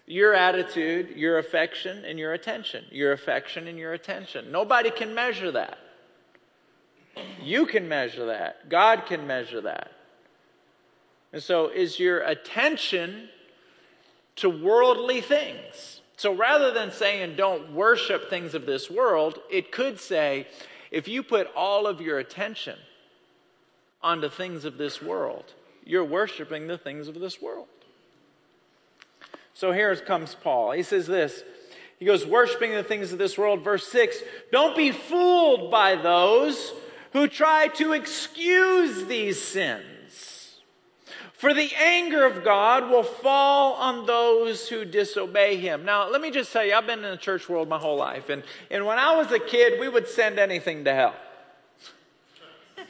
your 0.10 0.34
attitude, 0.34 1.18
your 1.18 1.38
affection, 1.38 2.06
and 2.06 2.18
your 2.18 2.32
attention. 2.32 2.86
Your 2.92 3.12
affection 3.12 3.68
and 3.68 3.78
your 3.78 3.92
attention. 3.92 4.52
Nobody 4.52 4.90
can 4.90 5.14
measure 5.14 5.52
that. 5.52 5.78
You 7.42 7.66
can 7.66 7.90
measure 7.90 8.28
that. 8.28 8.70
God 8.70 9.06
can 9.06 9.28
measure 9.28 9.62
that. 9.62 9.92
And 11.38 11.44
so, 11.44 11.68
is 11.68 12.00
your 12.00 12.22
attention 12.22 13.30
to 14.38 14.50
worldly 14.50 15.22
things? 15.22 16.02
So, 16.16 16.34
rather 16.34 16.72
than 16.72 16.92
saying 16.92 17.36
don't 17.36 17.74
worship 17.74 18.32
things 18.32 18.56
of 18.56 18.66
this 18.66 18.90
world, 18.90 19.38
it 19.52 19.72
could 19.72 20.00
say 20.00 20.48
if 20.90 21.08
you 21.08 21.22
put 21.22 21.48
all 21.56 21.86
of 21.86 22.02
your 22.02 22.18
attention 22.18 22.76
onto 24.02 24.30
things 24.30 24.66
of 24.66 24.80
this 24.80 25.00
world, 25.00 25.54
you're 25.86 26.04
worshiping 26.04 26.66
the 26.66 26.80
things 26.80 27.08
of 27.08 27.20
this 27.20 27.40
world. 27.40 27.68
So 29.54 29.72
here 29.72 29.96
comes 29.96 30.34
Paul. 30.34 30.72
He 30.72 30.82
says 30.82 31.06
this. 31.06 31.44
He 32.00 32.06
goes, 32.06 32.26
worshiping 32.26 32.72
the 32.72 32.82
things 32.82 33.14
of 33.14 33.20
this 33.20 33.38
world. 33.38 33.64
Verse 33.64 33.86
6 33.90 34.18
Don't 34.52 34.76
be 34.76 34.92
fooled 34.92 35.70
by 35.70 35.98
those 35.98 36.74
who 37.14 37.28
try 37.28 37.68
to 37.76 37.94
excuse 37.94 39.06
these 39.06 39.40
sins. 39.40 39.97
For 41.38 41.54
the 41.54 41.70
anger 41.76 42.26
of 42.26 42.44
God 42.44 42.90
will 42.90 43.04
fall 43.04 43.74
on 43.74 44.06
those 44.06 44.68
who 44.68 44.86
disobey 44.86 45.58
him. 45.58 45.86
Now, 45.86 46.10
let 46.10 46.20
me 46.20 46.32
just 46.32 46.52
tell 46.52 46.66
you, 46.66 46.74
I've 46.74 46.88
been 46.88 47.04
in 47.04 47.12
the 47.12 47.18
church 47.18 47.48
world 47.48 47.70
my 47.70 47.78
whole 47.78 47.98
life. 47.98 48.30
And, 48.30 48.44
and 48.72 48.86
when 48.86 48.98
I 48.98 49.16
was 49.16 49.32
a 49.32 49.40
kid, 49.40 49.80
we 49.80 49.88
would 49.88 50.08
send 50.08 50.40
anything 50.40 50.84
to 50.86 50.94
hell. 50.94 51.16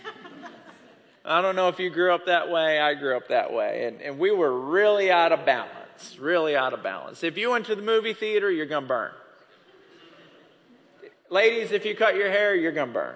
I 1.25 1.41
don't 1.41 1.57
know 1.57 1.67
if 1.67 1.77
you 1.77 1.89
grew 1.89 2.13
up 2.13 2.27
that 2.27 2.49
way. 2.49 2.79
I 2.79 2.93
grew 2.93 3.17
up 3.17 3.27
that 3.27 3.51
way. 3.51 3.85
And, 3.85 4.01
and 4.01 4.17
we 4.17 4.31
were 4.31 4.57
really 4.57 5.11
out 5.11 5.33
of 5.33 5.45
balance 5.45 5.73
really 6.19 6.55
out 6.55 6.73
of 6.73 6.83
balance. 6.83 7.23
If 7.23 7.37
you 7.37 7.51
went 7.51 7.65
to 7.67 7.75
the 7.75 7.81
movie 7.81 8.13
theater, 8.13 8.51
you're 8.51 8.65
going 8.65 8.83
to 8.83 8.87
burn. 8.87 9.11
Ladies, 11.29 11.71
if 11.71 11.85
you 11.85 11.95
cut 11.95 12.15
your 12.15 12.29
hair, 12.29 12.55
you're 12.55 12.71
going 12.71 12.87
to 12.87 12.93
burn. 12.93 13.15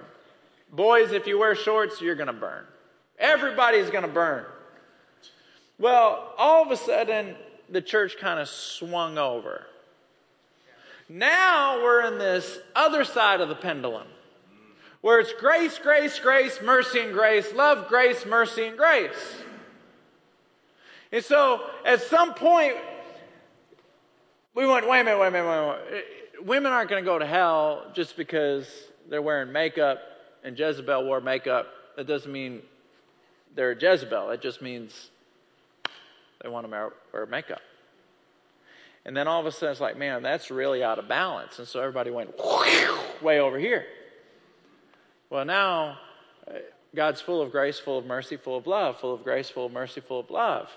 Boys, 0.70 1.12
if 1.12 1.26
you 1.26 1.38
wear 1.38 1.54
shorts, 1.54 2.00
you're 2.00 2.14
going 2.14 2.26
to 2.26 2.32
burn. 2.32 2.64
Everybody's 3.18 3.90
going 3.90 4.02
to 4.02 4.12
burn. 4.12 4.44
Well, 5.82 6.32
all 6.38 6.62
of 6.62 6.70
a 6.70 6.76
sudden, 6.76 7.34
the 7.68 7.80
church 7.80 8.16
kind 8.16 8.38
of 8.38 8.48
swung 8.48 9.18
over. 9.18 9.66
Now 11.08 11.82
we're 11.82 12.06
in 12.06 12.18
this 12.18 12.60
other 12.76 13.02
side 13.02 13.40
of 13.40 13.48
the 13.48 13.56
pendulum 13.56 14.06
where 15.00 15.18
it's 15.18 15.32
grace, 15.32 15.80
grace, 15.80 16.20
grace, 16.20 16.60
mercy, 16.62 17.00
and 17.00 17.12
grace, 17.12 17.52
love, 17.52 17.88
grace, 17.88 18.24
mercy, 18.24 18.66
and 18.66 18.78
grace. 18.78 19.42
And 21.10 21.24
so 21.24 21.60
at 21.84 22.00
some 22.00 22.34
point, 22.34 22.76
we 24.54 24.64
went, 24.64 24.88
wait 24.88 25.00
a 25.00 25.04
minute, 25.04 25.18
wait 25.18 25.26
a 25.26 25.30
minute, 25.32 25.48
wait 25.48 25.56
a 25.56 25.66
minute. 25.66 25.84
Eh, 25.90 25.96
eh, 25.96 26.44
women 26.44 26.70
aren't 26.70 26.90
going 26.90 27.02
to 27.02 27.10
go 27.10 27.18
to 27.18 27.26
hell 27.26 27.90
just 27.92 28.16
because 28.16 28.68
they're 29.10 29.20
wearing 29.20 29.50
makeup 29.50 29.98
and 30.44 30.56
Jezebel 30.56 31.04
wore 31.04 31.20
makeup. 31.20 31.66
That 31.96 32.06
doesn't 32.06 32.30
mean 32.30 32.62
they're 33.56 33.72
Jezebel. 33.72 34.30
It 34.30 34.40
just 34.40 34.62
means 34.62 35.10
they 36.42 36.48
want 36.48 36.70
to 36.70 36.90
wear 37.12 37.26
makeup. 37.26 37.60
And 39.04 39.16
then 39.16 39.26
all 39.26 39.40
of 39.40 39.46
a 39.46 39.52
sudden 39.52 39.72
it's 39.72 39.80
like, 39.80 39.96
man, 39.96 40.22
that's 40.22 40.50
really 40.50 40.84
out 40.84 40.98
of 40.98 41.08
balance. 41.08 41.58
And 41.58 41.66
so 41.66 41.80
everybody 41.80 42.10
went 42.10 42.30
way 43.22 43.40
over 43.40 43.58
here. 43.58 43.84
Well, 45.30 45.44
now 45.44 45.98
uh, 46.46 46.58
God's 46.94 47.20
full 47.20 47.42
of 47.42 47.50
grace, 47.50 47.78
full 47.78 47.98
of 47.98 48.06
mercy, 48.06 48.36
full 48.36 48.56
of 48.56 48.66
love, 48.66 49.00
full 49.00 49.14
of 49.14 49.24
grace, 49.24 49.48
full 49.48 49.66
of 49.66 49.72
mercy, 49.72 50.00
full 50.00 50.20
of 50.20 50.30
love. 50.30 50.68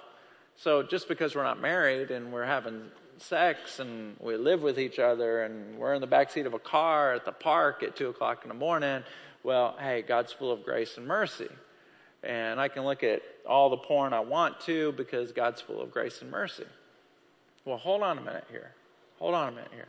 So 0.55 0.81
just 0.81 1.07
because 1.07 1.35
we're 1.35 1.43
not 1.43 1.59
married 1.59 2.11
and 2.11 2.31
we're 2.31 2.45
having 2.45 2.89
sex 3.17 3.79
and 3.79 4.15
we 4.19 4.37
live 4.37 4.61
with 4.61 4.79
each 4.79 4.99
other 4.99 5.43
and 5.43 5.77
we're 5.77 5.93
in 5.93 6.01
the 6.01 6.07
back 6.07 6.31
seat 6.31 6.45
of 6.45 6.53
a 6.53 6.59
car 6.59 7.13
at 7.13 7.25
the 7.25 7.31
park 7.31 7.83
at 7.83 7.95
two 7.95 8.09
o'clock 8.09 8.39
in 8.43 8.49
the 8.49 8.55
morning, 8.55 9.03
well, 9.43 9.75
hey, 9.79 10.01
God's 10.01 10.31
full 10.31 10.51
of 10.51 10.63
grace 10.63 10.97
and 10.97 11.05
mercy. 11.05 11.49
And 12.25 12.59
I 12.59 12.67
can 12.67 12.83
look 12.83 13.03
at 13.03 13.21
all 13.47 13.69
the 13.69 13.77
porn 13.77 14.13
I 14.13 14.19
want 14.19 14.59
to 14.61 14.91
because 14.93 15.31
God's 15.31 15.61
full 15.61 15.81
of 15.81 15.91
grace 15.91 16.21
and 16.21 16.31
mercy. 16.31 16.65
Well, 17.65 17.77
hold 17.77 18.01
on 18.01 18.17
a 18.17 18.21
minute 18.21 18.45
here. 18.49 18.71
Hold 19.19 19.35
on 19.35 19.49
a 19.49 19.51
minute 19.51 19.71
here. 19.73 19.87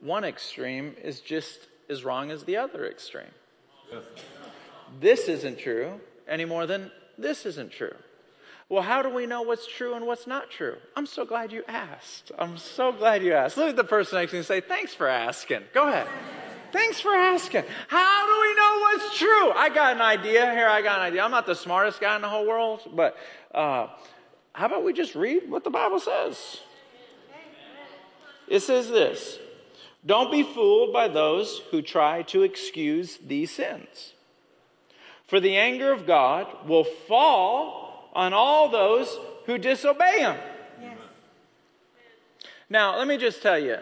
One 0.00 0.24
extreme 0.24 0.96
is 1.00 1.20
just 1.20 1.68
as 1.88 2.04
wrong 2.04 2.32
as 2.32 2.42
the 2.42 2.56
other 2.56 2.86
extreme. 2.86 3.24
This 5.00 5.28
isn't 5.28 5.58
true 5.58 6.00
any 6.26 6.44
more 6.44 6.66
than 6.66 6.90
this 7.16 7.46
isn't 7.46 7.70
true. 7.70 7.94
Well, 8.68 8.82
how 8.82 9.02
do 9.02 9.10
we 9.10 9.26
know 9.26 9.42
what's 9.42 9.66
true 9.66 9.94
and 9.94 10.06
what's 10.06 10.26
not 10.26 10.50
true? 10.50 10.76
I'm 10.96 11.06
so 11.06 11.24
glad 11.24 11.52
you 11.52 11.62
asked. 11.68 12.32
I'm 12.38 12.56
so 12.56 12.90
glad 12.90 13.22
you 13.22 13.34
asked. 13.34 13.56
Look 13.56 13.68
at 13.68 13.76
the 13.76 13.84
person 13.84 14.18
next 14.18 14.30
to 14.30 14.36
you 14.36 14.40
and 14.40 14.46
say, 14.46 14.60
Thanks 14.60 14.94
for 14.94 15.06
asking. 15.06 15.62
Go 15.72 15.88
ahead. 15.88 16.08
Thanks 16.72 17.00
for 17.00 17.14
asking. 17.14 17.64
How 17.88 18.26
do 18.26 18.48
we 18.48 18.54
know 18.54 18.78
what's 18.80 19.18
true? 19.18 19.52
I 19.52 19.68
got 19.68 19.94
an 19.94 20.00
idea. 20.00 20.50
Here, 20.52 20.66
I 20.66 20.80
got 20.80 21.00
an 21.00 21.06
idea. 21.06 21.22
I'm 21.22 21.30
not 21.30 21.44
the 21.44 21.54
smartest 21.54 22.00
guy 22.00 22.16
in 22.16 22.22
the 22.22 22.28
whole 22.28 22.46
world, 22.46 22.80
but 22.94 23.16
uh, 23.54 23.88
how 24.54 24.66
about 24.66 24.82
we 24.82 24.94
just 24.94 25.14
read 25.14 25.50
what 25.50 25.64
the 25.64 25.70
Bible 25.70 26.00
says? 26.00 26.60
It 28.48 28.60
says 28.60 28.88
this 28.88 29.38
Don't 30.04 30.30
be 30.30 30.42
fooled 30.42 30.92
by 30.92 31.08
those 31.08 31.60
who 31.70 31.82
try 31.82 32.22
to 32.22 32.42
excuse 32.42 33.18
these 33.18 33.50
sins. 33.50 34.14
For 35.26 35.40
the 35.40 35.56
anger 35.56 35.92
of 35.92 36.06
God 36.06 36.68
will 36.68 36.84
fall 36.84 38.10
on 38.14 38.32
all 38.32 38.68
those 38.68 39.18
who 39.46 39.58
disobey 39.58 40.20
Him. 40.20 40.36
Yes. 40.80 40.96
Now, 42.68 42.98
let 42.98 43.06
me 43.06 43.16
just 43.16 43.42
tell 43.42 43.58
you 43.58 43.78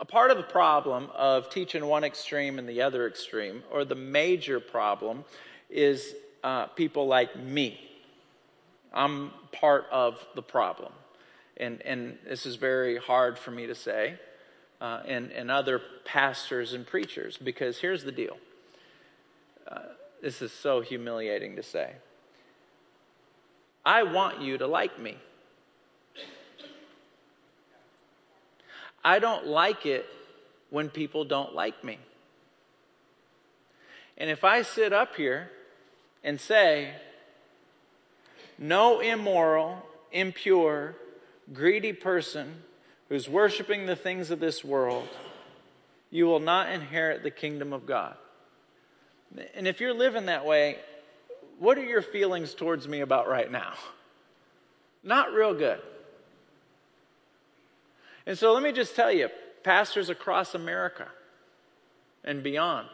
a 0.00 0.04
part 0.04 0.30
of 0.30 0.36
the 0.36 0.42
problem 0.42 1.10
of 1.14 1.50
teaching 1.50 1.84
one 1.86 2.04
extreme 2.04 2.58
and 2.58 2.68
the 2.68 2.82
other 2.82 3.06
extreme, 3.06 3.62
or 3.70 3.84
the 3.84 3.94
major 3.94 4.60
problem, 4.60 5.24
is 5.70 6.14
uh, 6.44 6.66
people 6.66 7.06
like 7.06 7.36
me. 7.38 7.80
I'm 8.92 9.30
part 9.52 9.86
of 9.90 10.24
the 10.34 10.42
problem. 10.42 10.92
And, 11.58 11.82
and 11.82 12.18
this 12.28 12.46
is 12.46 12.56
very 12.56 12.98
hard 12.98 13.38
for 13.38 13.50
me 13.50 13.66
to 13.66 13.74
say, 13.74 14.14
uh, 14.80 15.00
and, 15.06 15.30
and 15.32 15.50
other 15.50 15.80
pastors 16.04 16.74
and 16.74 16.86
preachers, 16.86 17.36
because 17.36 17.78
here's 17.78 18.04
the 18.04 18.12
deal. 18.12 18.36
Uh, 19.66 19.80
this 20.22 20.42
is 20.42 20.52
so 20.52 20.80
humiliating 20.80 21.56
to 21.56 21.62
say. 21.62 21.92
I 23.84 24.02
want 24.02 24.40
you 24.40 24.58
to 24.58 24.66
like 24.66 24.98
me. 24.98 25.16
I 29.06 29.20
don't 29.20 29.46
like 29.46 29.86
it 29.86 30.04
when 30.68 30.88
people 30.88 31.24
don't 31.24 31.54
like 31.54 31.84
me. 31.84 32.00
And 34.18 34.28
if 34.28 34.42
I 34.42 34.62
sit 34.62 34.92
up 34.92 35.14
here 35.14 35.48
and 36.24 36.40
say, 36.40 36.90
no 38.58 38.98
immoral, 38.98 39.80
impure, 40.10 40.96
greedy 41.52 41.92
person 41.92 42.52
who's 43.08 43.28
worshiping 43.28 43.86
the 43.86 43.94
things 43.94 44.32
of 44.32 44.40
this 44.40 44.64
world, 44.64 45.08
you 46.10 46.26
will 46.26 46.40
not 46.40 46.72
inherit 46.72 47.22
the 47.22 47.30
kingdom 47.30 47.72
of 47.72 47.86
God. 47.86 48.16
And 49.54 49.68
if 49.68 49.80
you're 49.80 49.94
living 49.94 50.26
that 50.26 50.44
way, 50.44 50.78
what 51.60 51.78
are 51.78 51.84
your 51.84 52.02
feelings 52.02 52.54
towards 52.54 52.88
me 52.88 53.02
about 53.02 53.28
right 53.28 53.52
now? 53.52 53.74
Not 55.04 55.32
real 55.32 55.54
good. 55.54 55.80
And 58.26 58.36
so 58.36 58.52
let 58.52 58.62
me 58.62 58.72
just 58.72 58.96
tell 58.96 59.12
you, 59.12 59.28
pastors 59.62 60.10
across 60.10 60.54
America 60.54 61.06
and 62.24 62.42
beyond, 62.42 62.88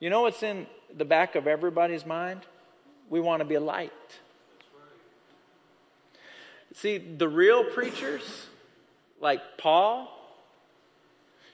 you 0.00 0.10
know 0.10 0.22
what's 0.22 0.42
in 0.42 0.66
the 0.94 1.04
back 1.04 1.34
of 1.34 1.46
everybody's 1.46 2.04
mind? 2.04 2.42
We 3.08 3.20
want 3.20 3.40
to 3.40 3.44
be 3.44 3.54
a 3.54 3.60
light. 3.60 3.92
See, 6.74 6.98
the 6.98 7.28
real 7.28 7.64
preachers, 7.64 8.46
like 9.20 9.40
Paul, 9.58 10.10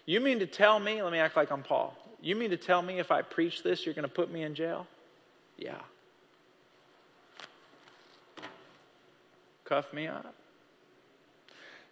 you 0.07 0.21
mean 0.21 0.41
to 0.41 0.47
tell 0.47 0.81
me, 0.81 1.03
let 1.03 1.13
me 1.13 1.19
act 1.19 1.37
like 1.37 1.53
I'm 1.53 1.63
Paul. 1.63 1.97
You 2.21 2.35
mean 2.35 2.51
to 2.51 2.57
tell 2.57 2.83
me 2.83 2.99
if 2.99 3.11
I 3.11 3.23
preach 3.23 3.63
this, 3.63 3.85
you're 3.85 3.95
going 3.95 4.09
to 4.09 4.09
put 4.09 4.31
me 4.31 4.43
in 4.43 4.55
jail? 4.55 4.87
Yeah. 5.57 5.79
Cuff 9.65 9.93
me 9.93 10.09
up. 10.09 10.35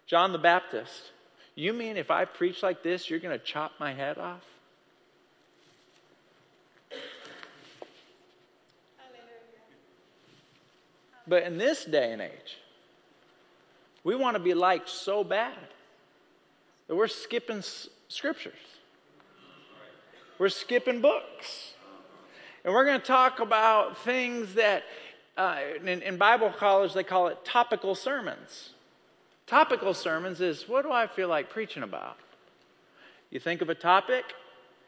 John 0.09 0.31
the 0.31 0.39
Baptist, 0.39 1.11
you 1.53 1.71
mean 1.71 1.95
if 1.95 2.09
I 2.09 2.25
preach 2.25 2.63
like 2.63 2.81
this, 2.81 3.11
you're 3.11 3.19
going 3.19 3.37
to 3.37 3.45
chop 3.45 3.73
my 3.79 3.93
head 3.93 4.17
off? 4.17 4.41
But 11.27 11.43
in 11.43 11.59
this 11.59 11.85
day 11.85 12.11
and 12.11 12.23
age, 12.23 12.57
we 14.03 14.15
want 14.15 14.35
to 14.35 14.39
be 14.39 14.55
liked 14.55 14.89
so 14.89 15.23
bad 15.23 15.53
that 16.87 16.95
we're 16.95 17.07
skipping 17.07 17.61
scriptures. 18.07 18.53
We're 20.39 20.49
skipping 20.49 21.01
books. 21.01 21.73
And 22.65 22.73
we're 22.73 22.85
going 22.85 22.99
to 22.99 23.05
talk 23.05 23.39
about 23.39 23.99
things 23.99 24.55
that 24.55 24.85
uh, 25.37 25.57
in, 25.85 26.01
in 26.01 26.17
Bible 26.17 26.49
college 26.49 26.95
they 26.95 27.03
call 27.03 27.27
it 27.27 27.45
topical 27.45 27.93
sermons. 27.93 28.71
Topical 29.49 29.95
sermons 29.95 30.41
is 30.41 30.69
what 30.69 30.83
do 30.83 30.91
I 30.91 31.07
feel 31.07 31.27
like 31.27 31.49
preaching 31.49 31.81
about? 31.81 32.17
You 33.31 33.39
think 33.39 33.63
of 33.63 33.69
a 33.69 33.73
topic, 33.73 34.23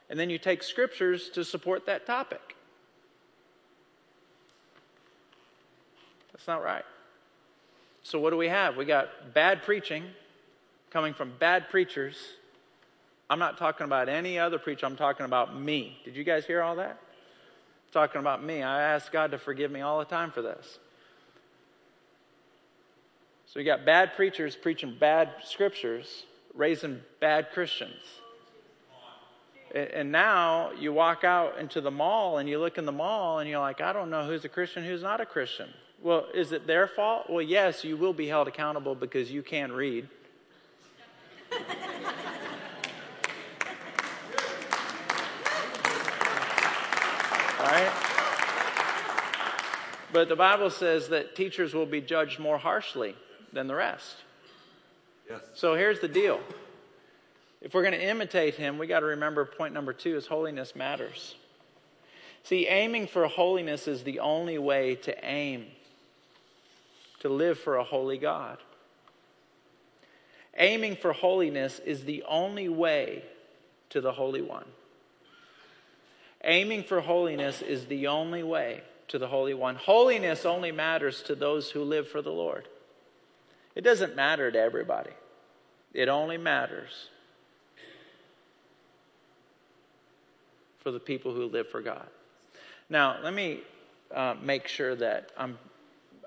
and 0.08 0.20
then 0.20 0.30
you 0.30 0.38
take 0.38 0.62
scriptures 0.62 1.30
to 1.30 1.44
support 1.44 1.88
that 1.88 2.06
topic. 2.06 2.56
That's 6.32 6.46
not 6.46 6.64
right. 6.64 6.86
So, 8.04 8.20
what 8.20 8.30
do 8.30 8.38
we 8.38 8.50
have? 8.50 8.78
We 8.78 8.86
got 8.86 9.34
bad 9.34 9.64
preaching 9.64 10.04
coming 10.92 11.16
from 11.16 11.34
bad 11.40 11.70
preachers. 11.70 12.16
I'm 13.32 13.40
not 13.40 13.58
talking 13.58 13.86
about 13.86 14.10
any 14.10 14.38
other 14.38 14.60
preacher, 14.60 14.86
I'm 14.86 14.96
talking 14.96 15.26
about 15.26 15.60
me. 15.60 15.98
Did 16.06 16.16
you 16.16 16.24
guys 16.24 16.46
hear 16.46 16.62
all 16.62 16.76
that? 16.76 17.00
Talking 17.92 18.22
about 18.22 18.44
me. 18.44 18.62
I 18.62 18.84
ask 18.94 19.12
God 19.12 19.32
to 19.32 19.40
forgive 19.40 19.72
me 19.72 19.82
all 19.82 19.98
the 19.98 20.06
time 20.06 20.30
for 20.30 20.44
this. 20.44 20.78
So, 23.54 23.60
you 23.60 23.66
got 23.66 23.84
bad 23.84 24.16
preachers 24.16 24.56
preaching 24.56 24.96
bad 24.98 25.30
scriptures, 25.44 26.24
raising 26.54 27.02
bad 27.20 27.52
Christians. 27.52 28.02
And 29.76 30.10
now 30.10 30.72
you 30.80 30.94
walk 30.94 31.26
out 31.26 31.58
into 31.60 31.82
the 31.82 31.92
mall 31.92 32.38
and 32.38 32.48
you 32.48 32.60
look 32.60 32.78
in 32.78 32.86
the 32.86 32.94
mall 32.94 33.40
and 33.40 33.50
you're 33.50 33.60
like, 33.60 33.82
I 33.82 33.92
don't 33.92 34.10
know 34.10 34.26
who's 34.26 34.46
a 34.46 34.50
Christian, 34.50 34.86
who's 34.86 35.02
not 35.04 35.20
a 35.20 35.26
Christian. 35.26 35.68
Well, 36.02 36.28
is 36.34 36.54
it 36.54 36.66
their 36.66 36.88
fault? 36.88 37.30
Well, 37.30 37.42
yes, 37.42 37.84
you 37.84 37.98
will 37.98 38.14
be 38.14 38.26
held 38.26 38.48
accountable 38.48 38.96
because 38.96 39.30
you 39.30 39.44
can't 39.44 39.74
read. 39.74 40.08
right? 47.60 47.92
But 50.14 50.30
the 50.30 50.38
Bible 50.38 50.70
says 50.70 51.10
that 51.10 51.36
teachers 51.36 51.74
will 51.74 51.86
be 51.86 52.00
judged 52.00 52.40
more 52.40 52.58
harshly 52.58 53.14
than 53.54 53.68
the 53.68 53.76
rest. 53.76 54.18
Yes. 55.30 55.42
So 55.54 55.76
here's 55.76 56.00
the 56.00 56.08
deal. 56.08 56.40
If 57.62 57.74
we're 57.74 57.84
going 57.84 57.94
to 57.94 58.04
imitate 58.04 58.56
him, 58.56 58.78
we 58.78 58.88
got 58.88 59.02
to 59.02 59.06
remember 59.08 59.46
point 59.46 59.74
number 59.74 59.94
two 59.94 60.16
is 60.18 60.26
holiness 60.26 60.76
matters. 60.76 61.36
See, 62.44 62.68
aiming 62.68 63.08
for 63.08 63.28
holiness 63.28 63.88
is 63.88 64.04
the 64.04 64.20
only 64.20 64.58
way 64.58 64.96
to 64.96 65.26
aim 65.26 65.68
to 67.20 67.30
live 67.30 67.60
for 67.60 67.78
a 67.78 67.84
holy 67.84 68.18
God. 68.18 68.58
Aiming 70.58 70.96
for 70.96 71.14
holiness 71.14 71.80
is 71.80 72.04
the 72.04 72.24
only 72.28 72.68
way 72.68 73.24
to 73.92 74.02
the 74.02 74.12
Holy 74.12 74.42
One. 74.42 74.66
Aiming 76.44 76.84
for 76.84 77.00
holiness 77.00 77.62
is 77.62 77.86
the 77.86 78.08
only 78.08 78.42
way 78.42 78.82
to 79.10 79.20
the 79.20 79.28
Holy 79.28 79.54
One. 79.54 79.76
Holiness 79.76 80.46
only 80.46 80.72
matters 80.72 81.22
to 81.24 81.36
those 81.36 81.70
who 81.70 81.84
live 81.84 82.08
for 82.08 82.22
the 82.22 82.32
Lord. 82.32 82.68
It 83.76 83.82
doesn't 83.82 84.16
matter 84.16 84.52
to 84.52 84.60
everybody, 84.60 85.12
it 85.94 86.10
only 86.10 86.38
matters 86.38 87.10
for 90.80 90.92
the 90.92 91.00
people 91.00 91.34
who 91.34 91.46
live 91.46 91.70
for 91.70 91.82
God. 91.82 92.08
Now, 92.90 93.18
let 93.24 93.34
me 93.34 93.62
uh, 94.14 94.34
make 94.42 94.68
sure 94.68 94.96
that 94.96 95.30
I'm, 95.38 95.58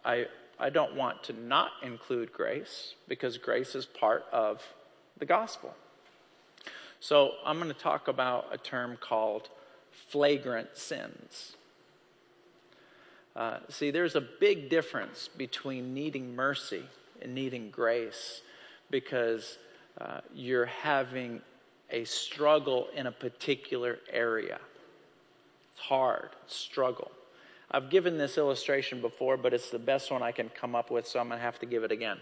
I 0.05 0.27
I 0.59 0.71
don't 0.71 0.95
want 0.95 1.23
to 1.25 1.33
not 1.33 1.73
include 1.83 2.33
grace 2.33 2.95
because 3.09 3.39
grace 3.39 3.75
is 3.75 3.87
part 3.87 4.25
of 4.33 4.63
the 5.19 5.27
gospel. 5.27 5.75
So 7.01 7.33
I'm 7.45 7.59
going 7.59 7.69
to 7.69 7.79
talk 7.79 8.09
about 8.09 8.47
a 8.53 8.59
term 8.59 8.97
called 9.01 9.49
flagrant 9.91 10.77
sins. 10.77 11.57
Uh, 13.37 13.59
see, 13.69 13.91
there's 13.91 14.15
a 14.15 14.21
big 14.21 14.71
difference 14.71 15.29
between 15.29 15.93
needing 15.93 16.37
mercy 16.37 16.85
needing 17.27 17.71
grace 17.71 18.43
because 18.91 19.59
uh, 20.01 20.21
you're 20.35 20.67
having 20.67 21.41
a 21.91 22.05
struggle 22.05 22.89
in 22.95 23.07
a 23.07 23.13
particular 23.13 23.99
area. 24.11 24.59
It's 25.73 25.83
hard, 25.83 26.31
it's 26.45 26.57
struggle. 26.57 27.11
I've 27.71 27.91
given 27.91 28.19
this 28.19 28.39
illustration 28.39 29.01
before, 29.01 29.37
but 29.37 29.53
it's 29.53 29.71
the 29.71 29.79
best 29.79 30.11
one 30.11 30.23
I 30.23 30.33
can 30.33 30.49
come 30.49 30.75
up 30.75 30.91
with, 30.91 31.07
so 31.07 31.19
I'm 31.19 31.29
going 31.29 31.39
to 31.39 31.45
have 31.45 31.59
to 31.61 31.67
give 31.67 31.83
it 31.83 31.91
again. 31.91 32.19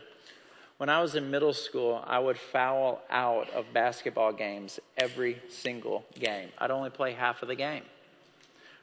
When 0.78 0.88
I 0.88 1.00
was 1.00 1.14
in 1.14 1.30
middle 1.30 1.52
school, 1.52 2.02
I 2.06 2.18
would 2.18 2.38
foul 2.38 3.02
out 3.10 3.50
of 3.50 3.66
basketball 3.72 4.32
games 4.32 4.80
every 4.96 5.40
single 5.48 6.04
game. 6.18 6.48
I'd 6.58 6.70
only 6.70 6.90
play 6.90 7.12
half 7.12 7.42
of 7.42 7.48
the 7.48 7.54
game. 7.54 7.82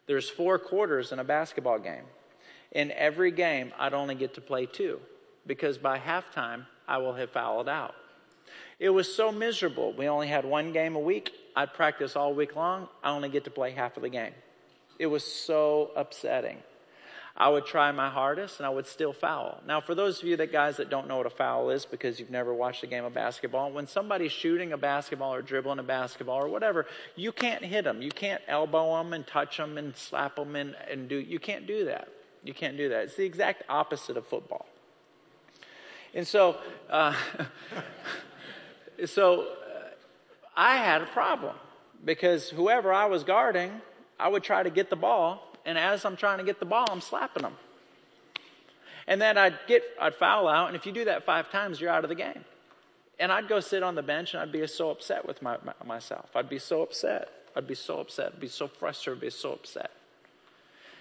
There's 0.06 0.30
four 0.30 0.58
quarters 0.58 1.12
in 1.12 1.20
a 1.20 1.24
basketball 1.24 1.80
game. 1.80 2.04
In 2.72 2.92
every 2.92 3.32
game, 3.32 3.74
I'd 3.78 3.94
only 3.94 4.16
get 4.16 4.34
to 4.36 4.42
play 4.42 4.66
two 4.66 5.00
because 5.50 5.80
by 5.80 5.98
halftime, 5.98 6.68
I 6.88 7.00
will 7.00 7.16
have 7.16 7.32
fouled 7.32 7.68
out. 7.68 7.96
It 8.80 8.92
was 8.92 9.14
so 9.14 9.32
miserable. 9.32 9.92
We 9.92 10.08
only 10.08 10.28
had 10.28 10.46
one 10.46 10.72
game 10.72 10.96
a 10.96 11.00
week. 11.00 11.34
I'd 11.56 11.74
practice 11.74 12.16
all 12.16 12.36
week 12.36 12.56
long. 12.56 12.88
I 13.04 13.10
only 13.10 13.30
get 13.30 13.46
to 13.46 13.50
play 13.50 13.72
half 13.72 13.98
of 13.98 14.04
the 14.04 14.10
game. 14.10 14.34
It 15.00 15.08
was 15.08 15.24
so 15.26 15.90
upsetting. 15.96 16.58
I 17.36 17.50
would 17.50 17.66
try 17.66 17.92
my 17.92 18.10
hardest 18.10 18.60
and 18.60 18.68
I 18.68 18.70
would 18.70 18.86
still 18.86 19.12
foul. 19.12 19.60
Now, 19.66 19.82
for 19.82 19.96
those 19.96 20.22
of 20.22 20.28
you 20.28 20.38
that 20.38 20.52
guys 20.52 20.78
that 20.78 20.92
don't 20.92 21.08
know 21.08 21.18
what 21.18 21.26
a 21.26 21.32
foul 21.32 21.72
is 21.72 21.84
because 21.86 22.20
you've 22.20 22.30
never 22.30 22.54
watched 22.54 22.84
a 22.84 22.88
game 22.88 23.06
of 23.06 23.14
basketball, 23.16 23.72
when 23.72 23.88
somebody's 23.88 24.32
shooting 24.32 24.74
a 24.74 24.78
basketball 24.78 25.34
or 25.34 25.42
dribbling 25.42 25.80
a 25.80 25.84
basketball 25.84 26.38
or 26.38 26.50
whatever, 26.50 26.86
you 27.16 27.32
can't 27.32 27.66
hit 27.66 27.86
them. 27.86 28.04
You 28.04 28.12
can't 28.12 28.42
elbow 28.48 28.98
them 28.98 29.14
and 29.14 29.26
touch 29.26 29.58
them 29.58 29.80
and 29.80 29.96
slap 29.96 30.36
them 30.36 30.56
and, 30.56 30.76
and 30.92 31.10
do, 31.10 31.16
you 31.16 31.40
can't 31.40 31.66
do 31.66 31.86
that. 31.86 32.10
You 32.44 32.54
can't 32.54 32.78
do 32.78 32.90
that. 32.90 33.06
It's 33.06 33.16
the 33.16 33.26
exact 33.26 33.64
opposite 33.68 34.16
of 34.16 34.28
football. 34.28 34.68
And 36.14 36.28
so, 36.28 36.58
uh, 36.90 37.16
so 39.06 39.42
uh, 39.42 39.46
I 40.56 40.78
had 40.78 41.02
a 41.02 41.06
problem 41.08 41.56
because 42.04 42.50
whoever 42.50 42.94
I 42.94 43.06
was 43.06 43.24
guarding, 43.24 43.72
I 44.20 44.28
would 44.28 44.44
try 44.44 44.64
to 44.64 44.70
get 44.70 44.90
the 44.90 44.96
ball, 44.96 45.42
and 45.66 45.78
as 45.78 46.06
I'm 46.06 46.16
trying 46.16 46.40
to 46.40 46.44
get 46.44 46.60
the 46.60 46.66
ball, 46.66 46.86
I'm 46.90 47.02
slapping 47.02 47.44
them. 47.44 47.56
And 49.08 49.22
then 49.22 49.38
I'd 49.38 49.58
get, 49.68 49.84
I'd 50.00 50.16
foul 50.16 50.48
out, 50.48 50.68
and 50.68 50.76
if 50.76 50.86
you 50.86 50.92
do 50.92 51.06
that 51.06 51.26
five 51.26 51.52
times, 51.52 51.80
you're 51.82 51.90
out 51.90 52.04
of 52.04 52.10
the 52.10 52.16
game. 52.16 52.44
And 53.20 53.32
I'd 53.32 53.48
go 53.48 53.60
sit 53.60 53.84
on 53.84 53.96
the 53.96 54.04
bench, 54.04 54.34
and 54.34 54.42
I'd 54.42 54.52
be 54.52 54.66
so 54.68 54.92
upset 54.92 55.28
with 55.28 55.42
my, 55.42 55.58
my, 55.64 55.74
myself. 55.86 56.30
I'd 56.36 56.50
be 56.50 56.60
so 56.60 56.82
upset. 56.82 57.30
I'd 57.56 57.68
be 57.68 57.76
so 57.76 58.00
upset. 58.00 58.34
I'd 58.34 58.40
be 58.40 58.48
so 58.48 58.68
frustrated. 58.68 59.18
I'd 59.18 59.26
be 59.26 59.30
so 59.30 59.54
upset. 59.54 59.92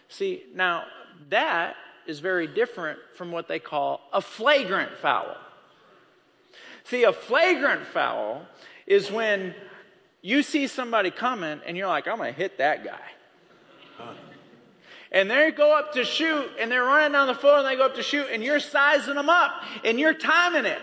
See, 0.08 0.44
now 0.54 0.84
that 1.28 1.76
is 2.08 2.20
very 2.20 2.46
different 2.46 2.98
from 3.14 3.30
what 3.30 3.46
they 3.46 3.58
call 3.58 4.00
a 4.12 4.20
flagrant 4.20 4.90
foul. 4.96 5.36
See, 6.84 7.04
a 7.04 7.12
flagrant 7.12 7.86
foul 7.86 8.46
is 8.86 9.12
when 9.12 9.54
you 10.22 10.42
see 10.42 10.66
somebody 10.66 11.10
coming 11.10 11.60
and 11.66 11.76
you're 11.76 11.86
like, 11.86 12.08
I'm 12.08 12.16
going 12.16 12.32
to 12.32 12.36
hit 12.38 12.58
that 12.58 12.82
guy. 12.82 12.98
And 15.12 15.30
they 15.30 15.50
go 15.50 15.76
up 15.76 15.92
to 15.92 16.04
shoot 16.04 16.50
and 16.58 16.72
they're 16.72 16.84
running 16.84 17.12
down 17.12 17.28
the 17.28 17.34
floor 17.34 17.58
and 17.58 17.66
they 17.66 17.76
go 17.76 17.84
up 17.84 17.94
to 17.96 18.02
shoot 18.02 18.26
and 18.32 18.42
you're 18.42 18.60
sizing 18.60 19.14
them 19.14 19.28
up 19.28 19.62
and 19.84 20.00
you're 20.00 20.14
timing 20.14 20.64
it. 20.64 20.80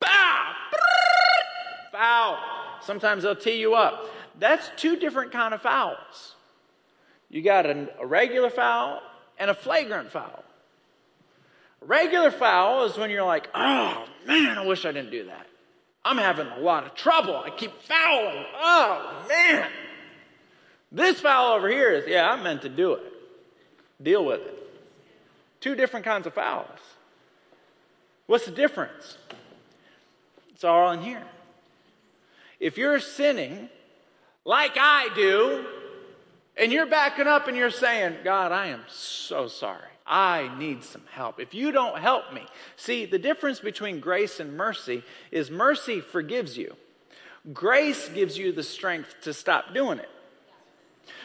Bow! 0.00 0.52
Foul. 1.92 2.38
Sometimes 2.82 3.22
they'll 3.22 3.36
tee 3.36 3.58
you 3.58 3.74
up. 3.74 4.06
That's 4.38 4.70
two 4.76 4.96
different 4.96 5.32
kind 5.32 5.54
of 5.54 5.62
fouls. 5.62 6.34
You 7.28 7.42
got 7.42 7.66
a, 7.66 7.88
a 8.00 8.06
regular 8.06 8.50
foul 8.50 9.02
and 9.38 9.50
a 9.50 9.54
flagrant 9.54 10.10
foul. 10.10 10.44
Regular 11.80 12.30
foul 12.30 12.84
is 12.84 12.96
when 12.96 13.10
you're 13.10 13.24
like, 13.24 13.48
oh 13.54 14.04
man, 14.26 14.58
I 14.58 14.66
wish 14.66 14.84
I 14.84 14.92
didn't 14.92 15.10
do 15.10 15.26
that. 15.26 15.46
I'm 16.04 16.18
having 16.18 16.46
a 16.46 16.58
lot 16.58 16.84
of 16.86 16.94
trouble. 16.94 17.36
I 17.36 17.50
keep 17.50 17.72
fouling. 17.82 18.44
Oh 18.60 19.26
man. 19.28 19.68
This 20.90 21.20
foul 21.20 21.54
over 21.54 21.68
here 21.68 21.90
is, 21.92 22.08
yeah, 22.08 22.28
I 22.28 22.42
meant 22.42 22.62
to 22.62 22.68
do 22.68 22.94
it. 22.94 23.12
Deal 24.02 24.24
with 24.24 24.40
it. 24.40 24.54
Two 25.60 25.74
different 25.74 26.04
kinds 26.04 26.26
of 26.26 26.34
fouls. 26.34 26.66
What's 28.26 28.46
the 28.46 28.52
difference? 28.52 29.16
It's 30.50 30.64
all 30.64 30.90
in 30.92 31.02
here. 31.02 31.22
If 32.58 32.78
you're 32.78 33.00
sinning 33.00 33.68
like 34.44 34.76
I 34.76 35.08
do, 35.14 35.64
and 36.58 36.72
you're 36.72 36.86
backing 36.86 37.26
up 37.26 37.48
and 37.48 37.56
you're 37.56 37.70
saying, 37.70 38.16
God, 38.24 38.52
I 38.52 38.68
am 38.68 38.82
so 38.88 39.48
sorry. 39.48 39.90
I 40.06 40.50
need 40.58 40.82
some 40.82 41.02
help. 41.12 41.38
If 41.38 41.54
you 41.54 41.70
don't 41.70 41.98
help 41.98 42.32
me, 42.32 42.42
see, 42.76 43.04
the 43.04 43.18
difference 43.18 43.60
between 43.60 44.00
grace 44.00 44.40
and 44.40 44.56
mercy 44.56 45.02
is 45.30 45.50
mercy 45.50 46.00
forgives 46.00 46.56
you, 46.56 46.74
grace 47.52 48.08
gives 48.08 48.38
you 48.38 48.52
the 48.52 48.62
strength 48.62 49.14
to 49.22 49.34
stop 49.34 49.74
doing 49.74 49.98
it. 49.98 50.08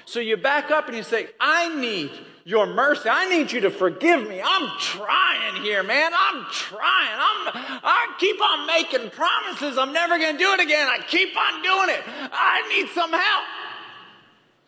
So 0.06 0.20
you 0.20 0.36
back 0.36 0.70
up 0.70 0.88
and 0.88 0.98
you 0.98 1.04
say, 1.04 1.30
I 1.40 1.74
need 1.80 2.12
your 2.44 2.66
mercy. 2.66 3.08
I 3.10 3.30
need 3.30 3.52
you 3.52 3.62
to 3.62 3.72
forgive 3.72 4.28
me. 4.28 4.42
I'm 4.44 4.70
trying 4.78 5.62
here, 5.62 5.82
man. 5.82 6.12
I'm 6.14 6.46
trying. 6.52 7.16
I'm, 7.16 7.80
I 7.84 8.14
keep 8.20 8.42
on 8.42 8.68
making 8.68 9.10
promises. 9.12 9.78
I'm 9.78 9.94
never 9.94 10.18
going 10.18 10.34
to 10.34 10.38
do 10.38 10.52
it 10.52 10.60
again. 10.60 10.88
I 10.88 11.00
keep 11.08 11.36
on 11.38 11.64
doing 11.64 11.90
it. 11.90 12.04
I 12.06 12.68
need 12.68 12.90
some 12.90 13.12
help. 13.12 13.44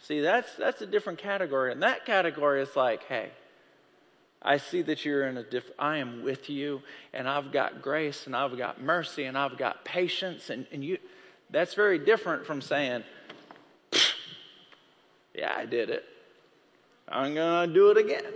See, 0.08 0.22
that's, 0.22 0.54
that's 0.56 0.82
a 0.82 0.86
different 0.86 1.18
category. 1.18 1.72
And 1.72 1.82
that 1.82 2.06
category 2.06 2.62
is 2.62 2.76
like, 2.76 3.04
hey, 3.06 3.32
I 4.40 4.58
see 4.58 4.84
that 4.84 5.04
you're 5.04 5.26
in 5.28 5.38
a 5.38 5.44
diff. 5.44 5.64
I 5.80 5.98
am 5.98 6.24
with 6.24 6.48
you, 6.48 6.84
and 7.12 7.28
I've 7.28 7.52
got 7.52 7.82
grace, 7.82 8.28
and 8.28 8.36
I've 8.36 8.56
got 8.56 8.80
mercy, 8.80 9.24
and 9.24 9.36
I've 9.36 9.58
got 9.58 9.84
patience, 9.84 10.52
and, 10.52 10.68
and 10.72 10.86
you. 10.86 11.00
That's 11.50 11.74
very 11.74 11.98
different 11.98 12.46
from 12.46 12.62
saying, 12.62 13.04
"Yeah, 15.34 15.52
I 15.56 15.66
did 15.66 15.90
it. 15.90 16.06
I'm 17.10 17.34
gonna 17.34 17.74
do 17.74 17.90
it 17.90 17.98
again." 17.98 18.32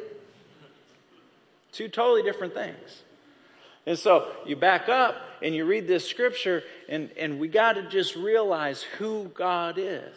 Two 1.72 1.88
totally 1.88 2.24
different 2.24 2.56
things. 2.56 3.04
And 3.86 3.98
so 3.98 4.32
you 4.46 4.56
back 4.56 4.90
up 4.90 5.16
and 5.44 5.54
you 5.54 5.66
read 5.66 5.88
this 5.88 6.08
scripture, 6.08 6.64
and, 6.88 7.12
and 7.18 7.40
we 7.40 7.48
got 7.48 7.74
to 7.74 7.84
just 7.84 8.16
realize 8.16 8.82
who 8.82 9.26
God 9.36 9.78
is. 9.78 10.16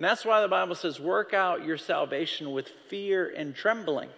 And 0.00 0.04
that's 0.06 0.24
why 0.24 0.40
the 0.40 0.48
Bible 0.48 0.74
says, 0.74 0.98
work 0.98 1.34
out 1.34 1.62
your 1.62 1.76
salvation 1.76 2.52
with 2.52 2.70
fear 2.88 3.34
and 3.36 3.54
trembling. 3.54 4.08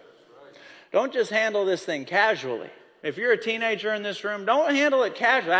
Don't 0.93 1.11
just 1.11 1.29
handle 1.29 1.65
this 1.65 1.83
thing 1.83 2.05
casually. 2.05 2.69
If 3.03 3.17
you're 3.17 3.33
a 3.33 3.37
teenager 3.37 3.93
in 3.93 4.01
this 4.01 4.23
room, 4.23 4.45
don't 4.45 4.73
handle 4.73 5.03
it 5.03 5.13
casually. 5.15 5.51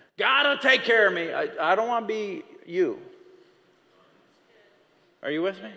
God 0.18 0.48
will 0.48 0.58
take 0.58 0.82
care 0.82 1.06
of 1.06 1.14
me. 1.14 1.32
I, 1.32 1.48
I 1.60 1.76
don't 1.76 1.86
want 1.86 2.08
to 2.08 2.12
be 2.12 2.42
you. 2.66 2.98
Are 5.22 5.30
you 5.30 5.42
with 5.42 5.62
me? 5.62 5.70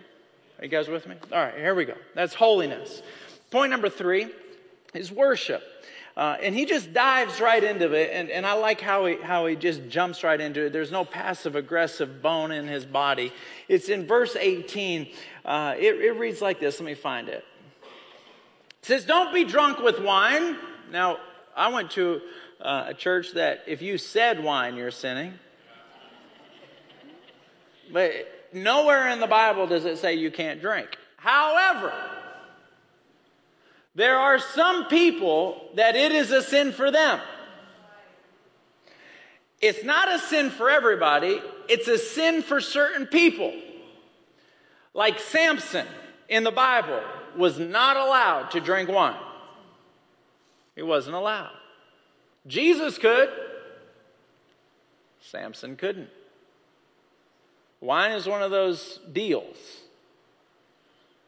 Are 0.58 0.66
you 0.66 0.70
guys 0.72 0.88
with 0.88 1.06
me? 1.06 1.14
All 1.32 1.38
right, 1.38 1.54
here 1.54 1.76
we 1.76 1.86
go. 1.86 1.94
That's 2.16 2.34
holiness. 2.34 3.04
Point 3.52 3.70
number 3.70 3.90
three 3.90 4.30
is 4.96 5.12
worship. 5.12 5.62
Uh, 6.20 6.36
and 6.42 6.54
he 6.54 6.66
just 6.66 6.92
dives 6.92 7.40
right 7.40 7.64
into 7.64 7.94
it, 7.94 8.10
and, 8.12 8.30
and 8.30 8.46
I 8.46 8.52
like 8.52 8.82
how 8.82 9.06
he, 9.06 9.16
how 9.16 9.46
he 9.46 9.56
just 9.56 9.88
jumps 9.88 10.22
right 10.22 10.42
into 10.42 10.66
it. 10.66 10.74
There's 10.74 10.92
no 10.92 11.06
passive 11.06 11.56
aggressive 11.56 12.22
bone 12.22 12.52
in 12.52 12.68
his 12.68 12.84
body. 12.84 13.32
It's 13.70 13.88
in 13.88 14.06
verse 14.06 14.36
18. 14.36 15.08
Uh, 15.46 15.76
it, 15.80 15.96
it 15.96 16.20
reads 16.20 16.42
like 16.42 16.60
this. 16.60 16.78
Let 16.78 16.86
me 16.88 16.94
find 16.94 17.30
it. 17.30 17.46
It 18.82 18.86
says, 18.86 19.06
Don't 19.06 19.34
be 19.34 19.46
drunk 19.46 19.80
with 19.80 20.02
wine. 20.02 20.58
Now, 20.92 21.20
I 21.56 21.72
went 21.72 21.92
to 21.92 22.20
uh, 22.60 22.88
a 22.88 22.94
church 22.94 23.32
that 23.36 23.64
if 23.66 23.82
you 23.82 23.98
said 23.98 24.44
wine, 24.44 24.76
you're 24.76 24.92
sinning. 24.92 25.36
But 27.94 28.12
nowhere 28.52 29.08
in 29.08 29.22
the 29.22 29.28
Bible 29.28 29.68
does 29.68 29.86
it 29.86 29.98
say 29.98 30.16
you 30.16 30.32
can't 30.32 30.60
drink. 30.60 30.98
However, 31.16 31.94
there 34.00 34.18
are 34.18 34.40
some 34.40 34.86
people 34.86 35.62
that 35.76 35.98
it 35.98 36.14
is 36.14 36.32
a 36.32 36.42
sin 36.42 36.72
for 36.72 36.90
them. 36.90 37.20
It's 39.60 39.84
not 39.84 40.10
a 40.10 40.20
sin 40.20 40.52
for 40.52 40.70
everybody, 40.70 41.42
it's 41.68 41.90
a 41.90 41.98
sin 41.98 42.42
for 42.42 42.62
certain 42.62 43.08
people. 43.08 43.54
Like 44.94 45.20
Samson 45.20 45.86
in 46.30 46.46
the 46.46 46.52
Bible 46.52 47.02
was 47.36 47.60
not 47.60 47.98
allowed 47.98 48.52
to 48.52 48.62
drink 48.62 48.88
wine. 48.88 49.20
He 50.78 50.82
wasn't 50.82 51.18
allowed. 51.18 51.52
Jesus 52.48 52.98
could, 52.98 53.28
Samson 55.20 55.76
couldn't. 55.76 56.10
Wine 57.82 58.14
is 58.14 58.26
one 58.26 58.44
of 58.44 58.50
those 58.50 59.02
deals. 59.12 59.58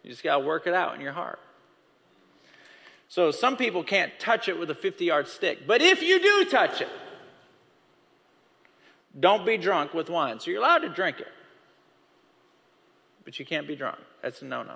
You 0.04 0.12
just 0.12 0.24
got 0.24 0.38
to 0.38 0.46
work 0.46 0.68
it 0.68 0.74
out 0.74 0.96
in 0.96 1.02
your 1.02 1.12
heart. 1.12 1.40
So 3.12 3.30
some 3.32 3.58
people 3.58 3.84
can't 3.84 4.18
touch 4.20 4.48
it 4.48 4.58
with 4.58 4.70
a 4.70 4.74
50 4.74 5.04
yard 5.04 5.28
stick. 5.28 5.68
But 5.68 5.82
if 5.82 6.02
you 6.02 6.22
do 6.22 6.46
touch 6.50 6.80
it, 6.80 6.88
don't 9.20 9.46
be 9.46 9.58
drunk 9.58 9.94
with 9.94 10.10
wine. 10.10 10.40
So 10.40 10.50
you're 10.50 10.62
allowed 10.62 10.84
to 10.84 10.88
drink 10.88 11.20
it, 11.20 11.28
but 13.26 13.38
you 13.38 13.46
can't 13.46 13.68
be 13.68 13.76
drunk. 13.76 13.98
That's 14.22 14.42
a 14.42 14.46
no 14.46 14.64
no. 14.64 14.76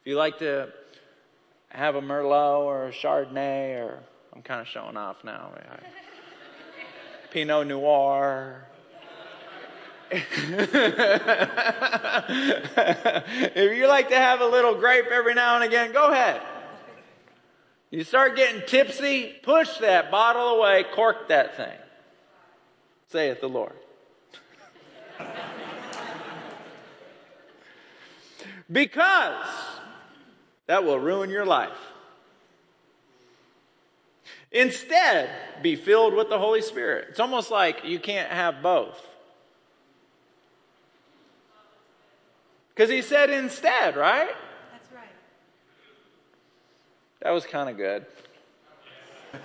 If 0.00 0.06
you 0.06 0.16
like 0.16 0.38
to 0.38 0.70
have 1.68 1.96
a 1.96 2.00
Merlot 2.00 2.60
or 2.60 2.86
a 2.86 2.92
Chardonnay, 2.92 3.78
or 3.78 3.98
I'm 4.34 4.40
kind 4.40 4.62
of 4.62 4.66
showing 4.66 4.96
off 4.96 5.22
now, 5.22 5.52
Pinot 7.30 7.66
Noir. 7.66 8.64
if 10.10 10.32
you 13.76 13.86
like 13.86 14.08
to 14.08 14.16
have 14.16 14.40
a 14.40 14.46
little 14.46 14.76
grape 14.76 15.08
every 15.12 15.34
now 15.34 15.56
and 15.56 15.64
again, 15.64 15.92
go 15.92 16.10
ahead. 16.10 16.40
You 17.90 18.04
start 18.04 18.36
getting 18.36 18.62
tipsy, 18.66 19.34
push 19.42 19.78
that 19.78 20.10
bottle 20.10 20.58
away, 20.58 20.84
cork 20.94 21.28
that 21.28 21.56
thing, 21.56 21.76
saith 23.08 23.40
the 23.40 23.48
Lord. 23.48 23.74
because 28.70 29.46
that 30.66 30.84
will 30.84 31.00
ruin 31.00 31.30
your 31.30 31.44
life. 31.44 31.76
Instead, 34.52 35.28
be 35.62 35.74
filled 35.74 36.14
with 36.14 36.28
the 36.28 36.38
Holy 36.38 36.62
Spirit. 36.62 37.08
It's 37.10 37.20
almost 37.20 37.50
like 37.50 37.84
you 37.84 37.98
can't 37.98 38.30
have 38.30 38.62
both. 38.62 39.04
Because 42.68 42.90
he 42.90 43.02
said 43.02 43.30
instead, 43.30 43.96
right? 43.96 44.30
That 47.22 47.30
was 47.32 47.44
kind 47.44 47.68
of 47.68 47.76
good. 47.76 48.06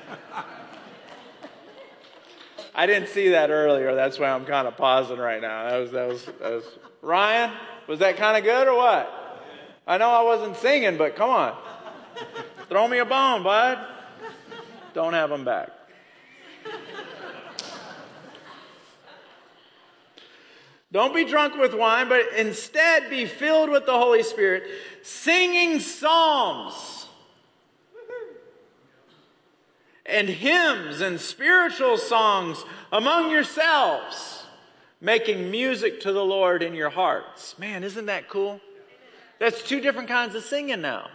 I 2.74 2.86
didn't 2.86 3.10
see 3.10 3.30
that 3.30 3.50
earlier. 3.50 3.94
That's 3.96 4.18
why 4.18 4.30
I'm 4.30 4.46
kind 4.46 4.68
of 4.68 4.78
pausing 4.78 5.18
right 5.18 5.42
now. 5.42 5.70
That 5.70 5.78
was, 5.78 5.92
that 5.92 6.08
was, 6.08 6.26
that 6.26 6.52
was 6.52 6.64
Ryan, 7.02 7.52
was 7.88 8.00
that 8.00 8.18
kind 8.18 8.38
of 8.38 8.44
good 8.44 8.68
or 8.68 8.78
what? 8.78 9.44
I 9.86 9.98
know 9.98 10.10
I 10.10 10.24
wasn't 10.24 10.56
singing, 10.58 10.98
but 10.98 11.16
come 11.16 11.30
on. 11.30 11.58
Throw 12.70 12.88
me 12.88 12.98
a 13.00 13.06
bone, 13.06 13.44
bud. 13.44 13.78
Don't 14.94 15.14
have 15.14 15.30
them 15.30 15.46
back. 15.46 15.70
Don't 20.92 21.14
be 21.14 21.26
drunk 21.26 21.58
with 21.58 21.74
wine, 21.74 22.08
but 22.08 22.22
instead 22.38 23.10
be 23.10 23.26
filled 23.26 23.70
with 23.70 23.86
the 23.86 23.92
Holy 23.92 24.24
Spirit, 24.24 24.64
singing 25.04 25.82
psalms 25.82 27.05
and 30.06 30.30
hymns 30.30 31.02
and 31.02 31.20
spiritual 31.20 31.98
songs 31.98 32.64
among 32.92 33.32
yourselves, 33.32 34.46
making 35.02 35.50
music 35.50 36.02
to 36.02 36.12
the 36.12 36.24
Lord 36.24 36.62
in 36.62 36.76
your 36.76 36.90
hearts. 36.90 37.58
Man, 37.58 37.84
isn't 37.84 38.06
that 38.06 38.30
cool? 38.30 38.62
That's 39.40 39.62
two 39.62 39.82
different 39.82 40.08
kinds 40.08 40.36
of 40.36 40.44
singing 40.44 40.82
now. 40.82 41.10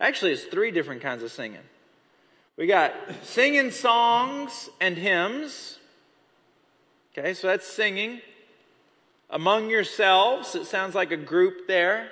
Actually, 0.00 0.32
it's 0.32 0.44
three 0.44 0.70
different 0.70 1.02
kinds 1.02 1.22
of 1.22 1.32
singing. 1.32 1.62
We 2.56 2.66
got 2.66 2.92
singing 3.22 3.70
songs 3.70 4.68
and 4.80 4.96
hymns. 4.96 5.78
Okay, 7.16 7.34
so 7.34 7.48
that's 7.48 7.66
singing. 7.66 8.20
Among 9.30 9.70
yourselves, 9.70 10.54
it 10.54 10.66
sounds 10.66 10.94
like 10.94 11.10
a 11.10 11.16
group 11.16 11.66
there. 11.66 12.10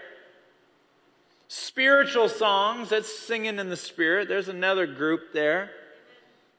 Spiritual 1.48 2.28
songs, 2.28 2.88
that's 2.88 3.12
singing 3.12 3.58
in 3.58 3.68
the 3.68 3.76
spirit. 3.76 4.28
There's 4.28 4.48
another 4.48 4.86
group 4.86 5.32
there. 5.32 5.70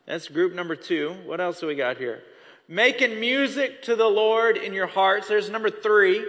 That's 0.06 0.30
group 0.30 0.54
number 0.54 0.76
two. 0.76 1.16
What 1.26 1.42
else 1.42 1.60
do 1.60 1.68
we 1.68 1.76
got 1.76 1.98
here? 1.98 2.24
Making 2.70 3.20
music 3.20 3.84
to 3.84 3.96
the 3.96 4.08
Lord 4.08 4.56
in 4.58 4.74
your 4.74 4.88
hearts. 4.88 5.28
There's 5.28 5.50
number 5.50 5.70
three. 5.70 6.26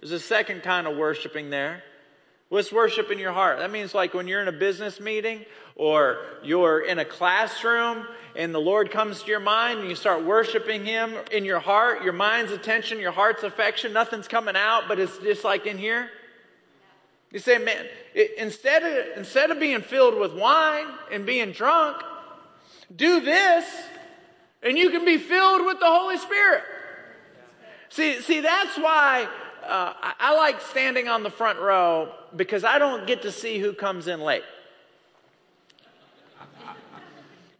There's 0.00 0.12
a 0.12 0.20
second 0.20 0.62
kind 0.62 0.86
of 0.86 0.96
worshiping 0.96 1.48
there. 1.48 1.82
What's 2.50 2.70
worship 2.70 3.10
in 3.10 3.18
your 3.18 3.32
heart? 3.32 3.60
That 3.60 3.70
means 3.70 3.94
like 3.94 4.12
when 4.12 4.28
you're 4.28 4.42
in 4.42 4.48
a 4.48 4.52
business 4.52 5.00
meeting 5.00 5.46
or 5.74 6.18
you're 6.42 6.80
in 6.80 6.98
a 6.98 7.04
classroom 7.04 8.06
and 8.36 8.54
the 8.54 8.58
Lord 8.58 8.90
comes 8.90 9.22
to 9.22 9.30
your 9.30 9.40
mind 9.40 9.80
and 9.80 9.88
you 9.88 9.94
start 9.94 10.22
worshiping 10.24 10.84
Him 10.84 11.14
in 11.30 11.46
your 11.46 11.60
heart, 11.60 12.02
your 12.02 12.12
mind's 12.12 12.52
attention, 12.52 12.98
your 12.98 13.12
heart's 13.12 13.42
affection, 13.42 13.94
nothing's 13.94 14.28
coming 14.28 14.56
out, 14.56 14.84
but 14.86 14.98
it's 14.98 15.16
just 15.18 15.44
like 15.44 15.66
in 15.66 15.78
here. 15.78 16.10
You 17.32 17.38
say, 17.38 17.58
man, 17.58 17.86
it, 18.14 18.34
instead, 18.36 18.82
of, 18.82 19.18
instead 19.18 19.50
of 19.50 19.58
being 19.58 19.80
filled 19.80 20.18
with 20.18 20.34
wine 20.34 20.86
and 21.10 21.24
being 21.24 21.52
drunk, 21.52 21.96
do 22.94 23.20
this 23.20 23.64
and 24.62 24.78
you 24.78 24.90
can 24.90 25.04
be 25.04 25.18
filled 25.18 25.66
with 25.66 25.80
the 25.80 25.86
Holy 25.86 26.18
Spirit. 26.18 26.62
See, 27.88 28.20
see, 28.20 28.40
that's 28.40 28.76
why 28.78 29.28
uh, 29.64 29.92
I, 30.00 30.14
I 30.18 30.36
like 30.36 30.60
standing 30.60 31.08
on 31.08 31.22
the 31.22 31.30
front 31.30 31.58
row 31.58 32.12
because 32.34 32.64
I 32.64 32.78
don't 32.78 33.06
get 33.06 33.22
to 33.22 33.32
see 33.32 33.58
who 33.58 33.72
comes 33.72 34.06
in 34.08 34.20
late. 34.20 34.44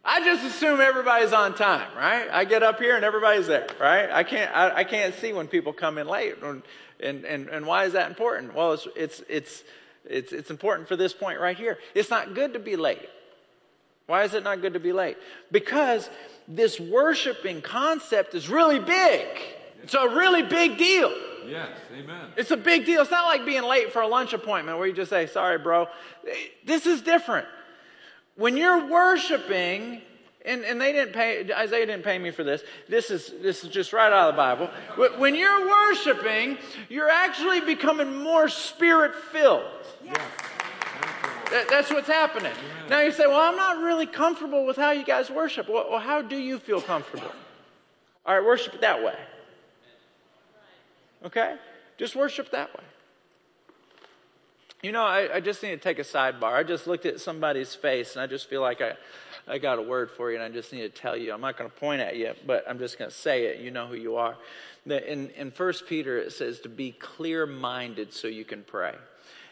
I 0.05 0.23
just 0.25 0.43
assume 0.43 0.81
everybody's 0.81 1.31
on 1.31 1.55
time, 1.55 1.87
right? 1.95 2.27
I 2.29 2.43
get 2.43 2.61
up 2.61 2.77
here 2.77 2.97
and 2.97 3.05
everybody's 3.05 3.47
there, 3.47 3.67
right? 3.79 4.11
I 4.11 4.23
can't, 4.23 4.53
I, 4.53 4.77
I 4.77 4.83
can't 4.83 5.15
see 5.15 5.31
when 5.31 5.47
people 5.47 5.71
come 5.71 5.97
in 5.97 6.07
late. 6.07 6.35
And, 7.03 7.25
and, 7.25 7.49
and 7.49 7.65
why 7.65 7.85
is 7.85 7.93
that 7.93 8.09
important? 8.09 8.55
Well, 8.55 8.73
it's, 8.73 8.87
it's, 8.95 9.23
it's, 9.29 9.63
it's, 10.05 10.31
it's 10.31 10.49
important 10.49 10.87
for 10.87 10.95
this 10.95 11.13
point 11.13 11.39
right 11.39 11.57
here. 11.57 11.77
It's 11.93 12.09
not 12.09 12.33
good 12.33 12.53
to 12.53 12.59
be 12.59 12.75
late. 12.75 13.09
Why 14.07 14.23
is 14.23 14.33
it 14.33 14.43
not 14.43 14.61
good 14.61 14.73
to 14.73 14.79
be 14.79 14.91
late? 14.91 15.17
Because 15.51 16.09
this 16.47 16.79
worshiping 16.79 17.61
concept 17.61 18.35
is 18.35 18.49
really 18.49 18.79
big. 18.79 19.27
It's 19.81 19.93
a 19.93 20.07
really 20.07 20.43
big 20.43 20.77
deal. 20.77 21.11
Yes, 21.47 21.69
amen. 21.93 22.29
It's 22.37 22.51
a 22.51 22.57
big 22.57 22.85
deal. 22.85 23.01
It's 23.01 23.11
not 23.11 23.25
like 23.25 23.45
being 23.45 23.63
late 23.63 23.91
for 23.91 24.01
a 24.01 24.07
lunch 24.07 24.33
appointment 24.33 24.77
where 24.77 24.87
you 24.87 24.93
just 24.93 25.09
say, 25.09 25.27
sorry, 25.27 25.57
bro. 25.57 25.87
This 26.65 26.85
is 26.85 27.01
different. 27.01 27.47
When 28.35 28.57
you're 28.57 28.87
worshiping, 28.87 30.01
and, 30.45 30.65
and 30.65 30.79
they 30.79 30.91
didn't 30.91 31.13
pay, 31.13 31.49
Isaiah 31.53 31.85
didn't 31.85 32.03
pay 32.03 32.17
me 32.19 32.31
for 32.31 32.43
this. 32.43 32.63
This 32.89 33.09
is, 33.09 33.33
this 33.41 33.63
is 33.63 33.69
just 33.69 33.93
right 33.93 34.11
out 34.11 34.29
of 34.29 34.35
the 34.35 34.37
Bible. 34.37 34.69
When 35.17 35.35
you're 35.35 35.67
worshiping, 35.67 36.57
you're 36.89 37.09
actually 37.09 37.61
becoming 37.61 38.17
more 38.21 38.49
spirit 38.49 39.15
filled. 39.15 39.63
Yes. 40.03 40.17
That, 41.51 41.69
that's 41.69 41.91
what's 41.91 42.07
happening. 42.07 42.51
Amen. 42.51 42.89
Now 42.89 43.01
you 43.01 43.11
say, 43.11 43.27
well, 43.27 43.39
I'm 43.39 43.55
not 43.55 43.83
really 43.83 44.07
comfortable 44.07 44.65
with 44.65 44.75
how 44.75 44.91
you 44.91 45.05
guys 45.05 45.29
worship. 45.29 45.69
Well, 45.69 45.87
well, 45.89 45.99
how 45.99 46.21
do 46.21 46.35
you 46.35 46.59
feel 46.59 46.81
comfortable? 46.81 47.31
All 48.25 48.35
right, 48.35 48.43
worship 48.43 48.73
it 48.73 48.81
that 48.81 49.03
way. 49.03 49.17
Okay? 51.25 51.55
Just 51.97 52.15
worship 52.15 52.51
that 52.51 52.73
way. 52.75 52.83
You 54.81 54.91
know, 54.91 55.03
I, 55.03 55.35
I, 55.35 55.39
just 55.39 55.63
need 55.63 55.69
to 55.69 55.77
take 55.77 55.99
a 55.99 56.03
sidebar. 56.03 56.53
I 56.53 56.63
just 56.63 56.87
looked 56.87 57.05
at 57.05 57.21
somebody's 57.21 57.73
face 57.73 58.15
and 58.15 58.21
I 58.21 58.27
just 58.27 58.49
feel 58.49 58.59
like 58.59 58.81
I, 58.81 58.93
I 59.47 59.57
got 59.57 59.79
a 59.79 59.81
word 59.81 60.09
for 60.11 60.31
you 60.31 60.37
and 60.37 60.43
I 60.43 60.49
just 60.49 60.71
need 60.71 60.81
to 60.81 60.89
tell 60.89 61.17
you. 61.17 61.33
I'm 61.33 61.41
not 61.41 61.57
going 61.57 61.69
to 61.69 61.75
point 61.75 62.01
at 62.01 62.15
you, 62.15 62.33
but 62.45 62.63
I'm 62.67 62.79
just 62.79 62.97
going 62.97 63.11
to 63.11 63.15
say 63.15 63.45
it. 63.45 63.59
You 63.59 63.71
know 63.71 63.87
who 63.87 63.95
you 63.95 64.15
are. 64.15 64.37
In, 64.85 65.29
in 65.31 65.51
1 65.51 65.73
Peter, 65.87 66.17
it 66.17 66.31
says 66.31 66.59
to 66.61 66.69
be 66.69 66.91
clear 66.91 67.45
minded 67.45 68.13
so 68.13 68.27
you 68.27 68.45
can 68.45 68.63
pray. 68.63 68.95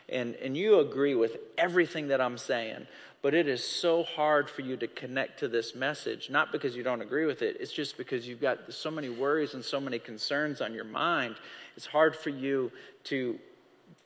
And, 0.09 0.35
and 0.35 0.55
you 0.57 0.79
agree 0.79 1.15
with 1.15 1.37
everything 1.57 2.09
that 2.09 2.19
I'm 2.19 2.37
saying, 2.37 2.87
but 3.21 3.33
it 3.33 3.47
is 3.47 3.63
so 3.63 4.03
hard 4.03 4.49
for 4.49 4.61
you 4.61 4.75
to 4.77 4.87
connect 4.87 5.39
to 5.39 5.47
this 5.47 5.75
message, 5.75 6.29
not 6.29 6.51
because 6.51 6.75
you 6.75 6.83
don't 6.83 7.01
agree 7.01 7.25
with 7.25 7.41
it, 7.41 7.57
it's 7.59 7.71
just 7.71 7.97
because 7.97 8.27
you've 8.27 8.41
got 8.41 8.73
so 8.73 8.91
many 8.91 9.09
worries 9.09 9.53
and 9.53 9.63
so 9.63 9.79
many 9.79 9.99
concerns 9.99 10.59
on 10.59 10.73
your 10.73 10.83
mind. 10.85 11.35
It's 11.77 11.85
hard 11.85 12.15
for 12.15 12.29
you 12.29 12.71
to 13.05 13.39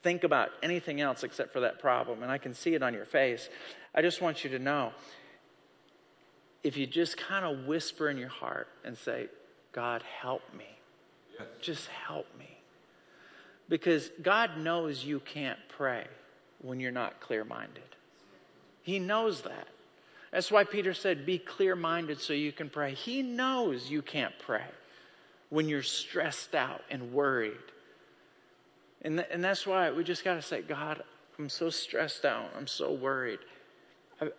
think 0.02 0.22
about 0.22 0.50
anything 0.62 1.00
else 1.00 1.24
except 1.24 1.52
for 1.52 1.60
that 1.60 1.80
problem. 1.80 2.22
And 2.22 2.30
I 2.30 2.38
can 2.38 2.54
see 2.54 2.74
it 2.74 2.82
on 2.82 2.94
your 2.94 3.06
face. 3.06 3.48
I 3.94 4.02
just 4.02 4.20
want 4.20 4.44
you 4.44 4.50
to 4.50 4.58
know 4.58 4.92
if 6.66 6.76
you 6.76 6.86
just 6.86 7.16
kind 7.16 7.44
of 7.44 7.66
whisper 7.66 8.08
in 8.10 8.18
your 8.18 8.28
heart 8.28 8.68
and 8.84 8.96
say, 8.96 9.28
God, 9.72 10.02
help 10.20 10.42
me. 10.56 10.66
Yes. 11.38 11.48
Just 11.60 11.88
help 11.88 12.26
me. 12.38 12.48
Because 13.68 14.10
God 14.22 14.58
knows 14.58 15.04
you 15.04 15.20
can't 15.20 15.58
pray 15.68 16.06
when 16.62 16.80
you're 16.80 16.92
not 16.92 17.20
clear 17.20 17.44
minded. 17.44 17.82
He 18.82 18.98
knows 18.98 19.42
that. 19.42 19.68
That's 20.32 20.50
why 20.50 20.64
Peter 20.64 20.94
said, 20.94 21.26
Be 21.26 21.38
clear 21.38 21.76
minded 21.76 22.20
so 22.20 22.32
you 22.32 22.52
can 22.52 22.68
pray. 22.68 22.94
He 22.94 23.22
knows 23.22 23.90
you 23.90 24.02
can't 24.02 24.34
pray 24.38 24.64
when 25.50 25.68
you're 25.68 25.82
stressed 25.82 26.54
out 26.54 26.82
and 26.90 27.12
worried 27.12 27.56
and, 29.06 29.18
th- 29.18 29.28
and 29.30 29.42
that's 29.42 29.66
why 29.66 29.90
we 29.90 30.04
just 30.04 30.24
got 30.24 30.34
to 30.34 30.42
say, 30.42 30.62
God, 30.62 31.02
I'm 31.38 31.48
so 31.48 31.70
stressed 31.70 32.24
out. 32.24 32.50
I'm 32.56 32.66
so 32.66 32.92
worried. 32.92 33.38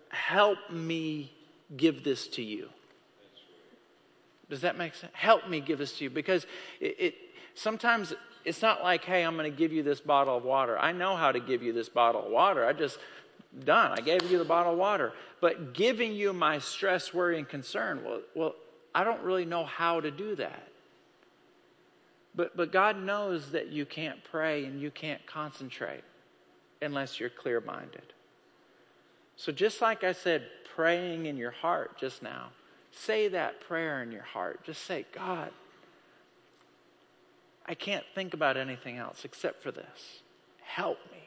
Help 0.09 0.57
me 0.69 1.31
give 1.75 2.03
this 2.03 2.27
to 2.29 2.41
you. 2.41 2.69
Does 4.49 4.61
that 4.61 4.77
make 4.77 4.95
sense? 4.95 5.11
Help 5.13 5.49
me 5.49 5.59
give 5.59 5.79
this 5.79 5.97
to 5.97 6.05
you 6.05 6.09
because 6.09 6.45
it, 6.79 6.95
it 6.99 7.15
sometimes 7.53 8.13
it's 8.45 8.61
not 8.61 8.81
like, 8.81 9.03
hey, 9.03 9.23
I'm 9.23 9.35
going 9.35 9.51
to 9.51 9.57
give 9.57 9.73
you 9.73 9.83
this 9.83 9.99
bottle 9.99 10.37
of 10.37 10.43
water. 10.43 10.79
I 10.79 10.93
know 10.93 11.17
how 11.17 11.31
to 11.31 11.39
give 11.39 11.61
you 11.61 11.73
this 11.73 11.89
bottle 11.89 12.25
of 12.25 12.31
water. 12.31 12.65
I 12.65 12.71
just 12.71 12.97
done. 13.65 13.91
I 13.91 14.01
gave 14.01 14.31
you 14.31 14.37
the 14.37 14.45
bottle 14.45 14.73
of 14.73 14.79
water. 14.79 15.11
But 15.41 15.73
giving 15.73 16.13
you 16.13 16.31
my 16.31 16.59
stress, 16.59 17.13
worry, 17.13 17.37
and 17.37 17.47
concern, 17.47 18.03
well, 18.05 18.21
well, 18.35 18.55
I 18.95 19.03
don't 19.03 19.21
really 19.21 19.45
know 19.45 19.65
how 19.65 19.99
to 19.99 20.11
do 20.11 20.35
that. 20.35 20.67
But, 22.35 22.55
but 22.55 22.71
God 22.71 23.01
knows 23.01 23.51
that 23.51 23.67
you 23.67 23.85
can't 23.85 24.23
pray 24.23 24.65
and 24.65 24.79
you 24.79 24.91
can't 24.91 25.25
concentrate 25.25 26.03
unless 26.81 27.19
you're 27.19 27.29
clear 27.29 27.59
minded. 27.59 28.13
So, 29.37 29.51
just 29.51 29.81
like 29.81 30.03
I 30.03 30.13
said, 30.13 30.47
praying 30.75 31.27
in 31.27 31.37
your 31.37 31.51
heart 31.51 31.97
just 31.99 32.23
now, 32.23 32.47
say 32.91 33.27
that 33.29 33.61
prayer 33.61 34.01
in 34.01 34.11
your 34.11 34.23
heart. 34.23 34.63
Just 34.63 34.83
say, 34.83 35.05
God, 35.13 35.51
I 37.65 37.75
can't 37.75 38.03
think 38.15 38.33
about 38.33 38.57
anything 38.57 38.97
else 38.97 39.25
except 39.25 39.61
for 39.61 39.71
this. 39.71 40.21
Help 40.61 40.99
me. 41.11 41.19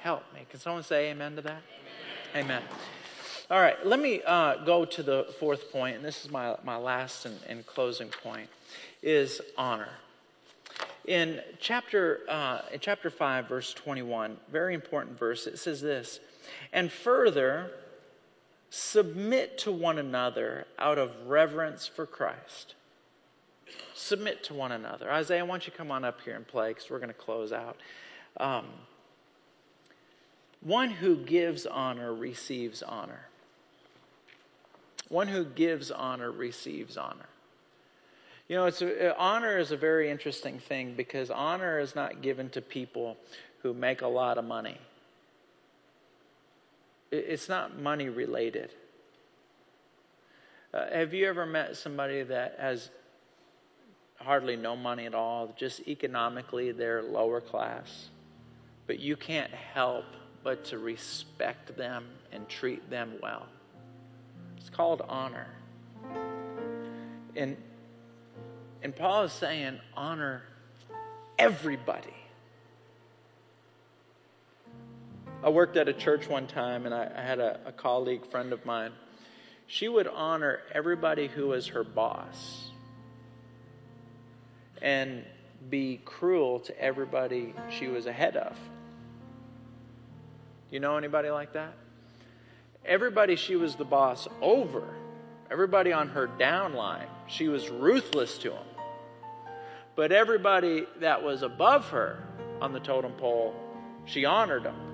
Help 0.00 0.24
me. 0.34 0.46
Can 0.50 0.58
someone 0.58 0.82
say 0.82 1.10
amen 1.10 1.36
to 1.36 1.42
that? 1.42 1.62
Amen. 2.34 2.44
amen. 2.44 2.62
All 3.50 3.60
right, 3.60 3.86
let 3.86 4.00
me 4.00 4.20
uh, 4.26 4.56
go 4.64 4.84
to 4.84 5.02
the 5.02 5.32
fourth 5.38 5.72
point, 5.72 5.96
and 5.96 6.04
this 6.04 6.24
is 6.24 6.30
my, 6.30 6.56
my 6.64 6.76
last 6.76 7.24
and, 7.24 7.38
and 7.48 7.64
closing 7.64 8.08
point, 8.08 8.50
is 9.00 9.40
honor 9.56 9.88
in 11.08 11.40
chapter, 11.58 12.20
uh, 12.28 12.60
in 12.70 12.80
chapter 12.80 13.08
5, 13.08 13.48
verse 13.48 13.72
21, 13.72 14.36
very 14.52 14.74
important 14.74 15.18
verse, 15.18 15.46
it 15.46 15.58
says 15.58 15.80
this 15.80 16.20
And 16.72 16.90
further, 16.90 17.70
submit 18.70 19.58
to 19.58 19.72
one 19.72 19.98
another 19.98 20.66
out 20.78 20.98
of 20.98 21.10
reverence 21.26 21.86
for 21.86 22.06
Christ. 22.06 22.74
Submit 23.94 24.44
to 24.44 24.54
one 24.54 24.72
another. 24.72 25.10
Isaiah, 25.10 25.44
why 25.44 25.52
don't 25.52 25.66
you 25.66 25.72
come 25.72 25.90
on 25.90 26.04
up 26.04 26.20
here 26.22 26.36
and 26.36 26.46
play 26.46 26.70
because 26.70 26.90
we're 26.90 26.98
going 26.98 27.08
to 27.08 27.14
close 27.14 27.52
out. 27.52 27.76
Um, 28.38 28.66
one 30.60 30.90
who 30.90 31.16
gives 31.16 31.66
honor 31.66 32.14
receives 32.14 32.82
honor. 32.82 33.26
One 35.08 35.28
who 35.28 35.44
gives 35.44 35.90
honor 35.90 36.30
receives 36.30 36.96
honor. 36.96 37.28
You 38.48 38.56
know, 38.56 38.66
it's 38.66 38.82
a, 38.82 39.10
uh, 39.10 39.14
honor 39.18 39.58
is 39.58 39.72
a 39.72 39.76
very 39.76 40.10
interesting 40.10 40.58
thing 40.58 40.94
because 40.94 41.30
honor 41.30 41.78
is 41.78 41.94
not 41.94 42.22
given 42.22 42.48
to 42.50 42.62
people 42.62 43.16
who 43.62 43.74
make 43.74 44.02
a 44.02 44.06
lot 44.06 44.38
of 44.38 44.44
money. 44.44 44.78
It's 47.10 47.48
not 47.48 47.78
money 47.78 48.08
related. 48.08 48.70
Uh, 50.74 50.86
have 50.92 51.14
you 51.14 51.26
ever 51.26 51.46
met 51.46 51.76
somebody 51.76 52.22
that 52.22 52.56
has 52.60 52.90
hardly 54.16 54.56
no 54.56 54.76
money 54.76 55.06
at 55.06 55.14
all? 55.14 55.54
Just 55.56 55.86
economically, 55.88 56.72
they're 56.72 57.02
lower 57.02 57.40
class. 57.40 58.10
But 58.86 59.00
you 59.00 59.16
can't 59.16 59.50
help 59.50 60.04
but 60.42 60.64
to 60.66 60.78
respect 60.78 61.76
them 61.76 62.06
and 62.32 62.48
treat 62.48 62.88
them 62.90 63.14
well. 63.22 63.46
It's 64.58 64.70
called 64.70 65.02
honor. 65.08 65.46
And 67.34 67.56
and 68.82 68.94
Paul 68.94 69.24
is 69.24 69.32
saying, 69.32 69.80
honor 69.96 70.42
everybody. 71.38 72.14
I 75.42 75.50
worked 75.50 75.76
at 75.76 75.88
a 75.88 75.92
church 75.92 76.28
one 76.28 76.48
time 76.48 76.84
and 76.84 76.94
I, 76.94 77.10
I 77.16 77.22
had 77.22 77.38
a, 77.38 77.60
a 77.66 77.72
colleague, 77.72 78.26
friend 78.26 78.52
of 78.52 78.66
mine. 78.66 78.92
She 79.68 79.88
would 79.88 80.08
honor 80.08 80.60
everybody 80.72 81.28
who 81.28 81.48
was 81.48 81.68
her 81.68 81.84
boss 81.84 82.70
and 84.82 85.24
be 85.70 86.00
cruel 86.04 86.60
to 86.60 86.80
everybody 86.80 87.54
she 87.70 87.86
was 87.86 88.06
ahead 88.06 88.36
of. 88.36 88.54
Do 88.54 90.74
you 90.74 90.80
know 90.80 90.96
anybody 90.96 91.30
like 91.30 91.52
that? 91.52 91.74
Everybody 92.84 93.36
she 93.36 93.56
was 93.56 93.76
the 93.76 93.84
boss 93.84 94.26
over, 94.40 94.82
everybody 95.50 95.92
on 95.92 96.08
her 96.08 96.28
downline, 96.38 97.06
she 97.26 97.48
was 97.48 97.68
ruthless 97.68 98.38
to 98.38 98.50
them. 98.50 98.64
But 99.94 100.12
everybody 100.12 100.86
that 101.00 101.22
was 101.22 101.42
above 101.42 101.88
her 101.90 102.22
on 102.60 102.72
the 102.72 102.80
totem 102.80 103.12
pole, 103.12 103.54
She 104.06 104.24
honored 104.24 104.64
him. 104.64 104.87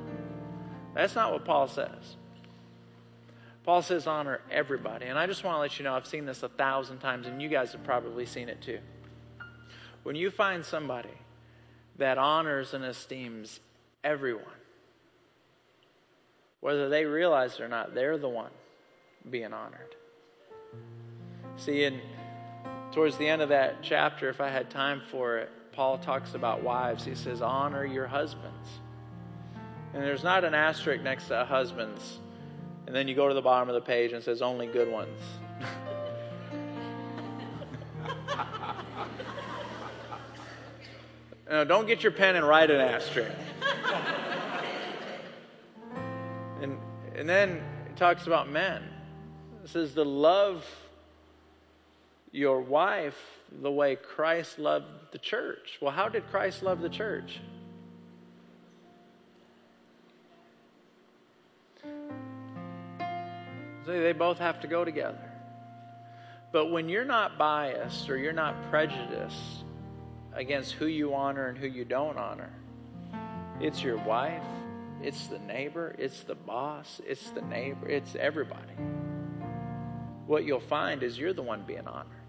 That's 0.94 1.14
not 1.14 1.32
what 1.32 1.44
Paul 1.44 1.68
says. 1.68 2.16
Paul 3.64 3.82
says 3.82 4.06
honor 4.06 4.40
everybody. 4.50 5.06
And 5.06 5.18
I 5.18 5.26
just 5.26 5.42
want 5.42 5.56
to 5.56 5.60
let 5.60 5.78
you 5.78 5.84
know 5.84 5.94
I've 5.94 6.06
seen 6.06 6.26
this 6.26 6.42
a 6.42 6.48
thousand 6.48 6.98
times, 6.98 7.26
and 7.26 7.40
you 7.40 7.48
guys 7.48 7.72
have 7.72 7.82
probably 7.82 8.26
seen 8.26 8.48
it 8.48 8.60
too. 8.60 8.78
When 10.02 10.16
you 10.16 10.30
find 10.30 10.64
somebody 10.64 11.14
that 11.96 12.18
honors 12.18 12.74
and 12.74 12.84
esteems 12.84 13.60
everyone, 14.02 14.44
whether 16.60 16.88
they 16.88 17.06
realize 17.06 17.54
it 17.54 17.60
or 17.62 17.68
not, 17.68 17.94
they're 17.94 18.18
the 18.18 18.28
one 18.28 18.50
being 19.30 19.52
honored. 19.52 19.96
See, 21.56 21.84
and 21.84 22.00
towards 22.92 23.16
the 23.16 23.26
end 23.26 23.40
of 23.40 23.48
that 23.48 23.82
chapter, 23.82 24.28
if 24.28 24.40
I 24.40 24.50
had 24.50 24.70
time 24.70 25.02
for 25.10 25.38
it, 25.38 25.50
Paul 25.72 25.98
talks 25.98 26.34
about 26.34 26.62
wives. 26.62 27.04
He 27.04 27.14
says, 27.14 27.40
Honor 27.40 27.84
your 27.84 28.06
husbands. 28.06 28.68
And 29.94 30.02
there's 30.02 30.24
not 30.24 30.44
an 30.44 30.54
asterisk 30.54 31.04
next 31.04 31.28
to 31.28 31.44
husbands. 31.44 32.18
And 32.86 32.94
then 32.94 33.08
you 33.08 33.14
go 33.14 33.28
to 33.28 33.34
the 33.34 33.40
bottom 33.40 33.66
of 33.68 33.74
the 33.74 33.80
page 33.80 34.12
and 34.12 34.20
it 34.20 34.24
says, 34.24 34.42
Only 34.42 34.66
good 34.66 34.90
ones. 34.90 35.16
no, 41.48 41.64
don't 41.64 41.86
get 41.86 42.02
your 42.02 42.10
pen 42.10 42.34
and 42.34 42.44
write 42.46 42.72
an 42.72 42.80
asterisk. 42.80 43.30
and, 46.60 46.76
and 47.14 47.28
then 47.28 47.62
it 47.86 47.96
talks 47.96 48.26
about 48.26 48.50
men. 48.50 48.82
It 49.62 49.70
says, 49.70 49.94
The 49.94 50.04
love 50.04 50.66
your 52.32 52.60
wife 52.60 53.16
the 53.62 53.70
way 53.70 53.94
Christ 53.94 54.58
loved 54.58 54.86
the 55.12 55.18
church. 55.18 55.78
Well, 55.80 55.92
how 55.92 56.08
did 56.08 56.28
Christ 56.30 56.64
love 56.64 56.80
the 56.80 56.88
church? 56.88 57.38
They 63.86 64.12
both 64.12 64.38
have 64.38 64.60
to 64.60 64.66
go 64.66 64.84
together. 64.84 65.30
But 66.52 66.70
when 66.70 66.88
you're 66.88 67.04
not 67.04 67.36
biased 67.36 68.08
or 68.08 68.16
you're 68.16 68.32
not 68.32 68.54
prejudiced 68.70 69.64
against 70.32 70.72
who 70.72 70.86
you 70.86 71.14
honor 71.14 71.48
and 71.48 71.58
who 71.58 71.66
you 71.66 71.84
don't 71.84 72.16
honor, 72.16 72.50
it's 73.60 73.82
your 73.82 73.98
wife, 73.98 74.42
it's 75.02 75.26
the 75.26 75.38
neighbor, 75.40 75.94
it's 75.98 76.20
the 76.22 76.34
boss, 76.34 77.00
it's 77.06 77.30
the 77.30 77.42
neighbor, 77.42 77.88
it's 77.88 78.14
everybody. 78.16 78.74
What 80.26 80.44
you'll 80.44 80.60
find 80.60 81.02
is 81.02 81.18
you're 81.18 81.32
the 81.32 81.42
one 81.42 81.64
being 81.66 81.86
honored. 81.86 82.23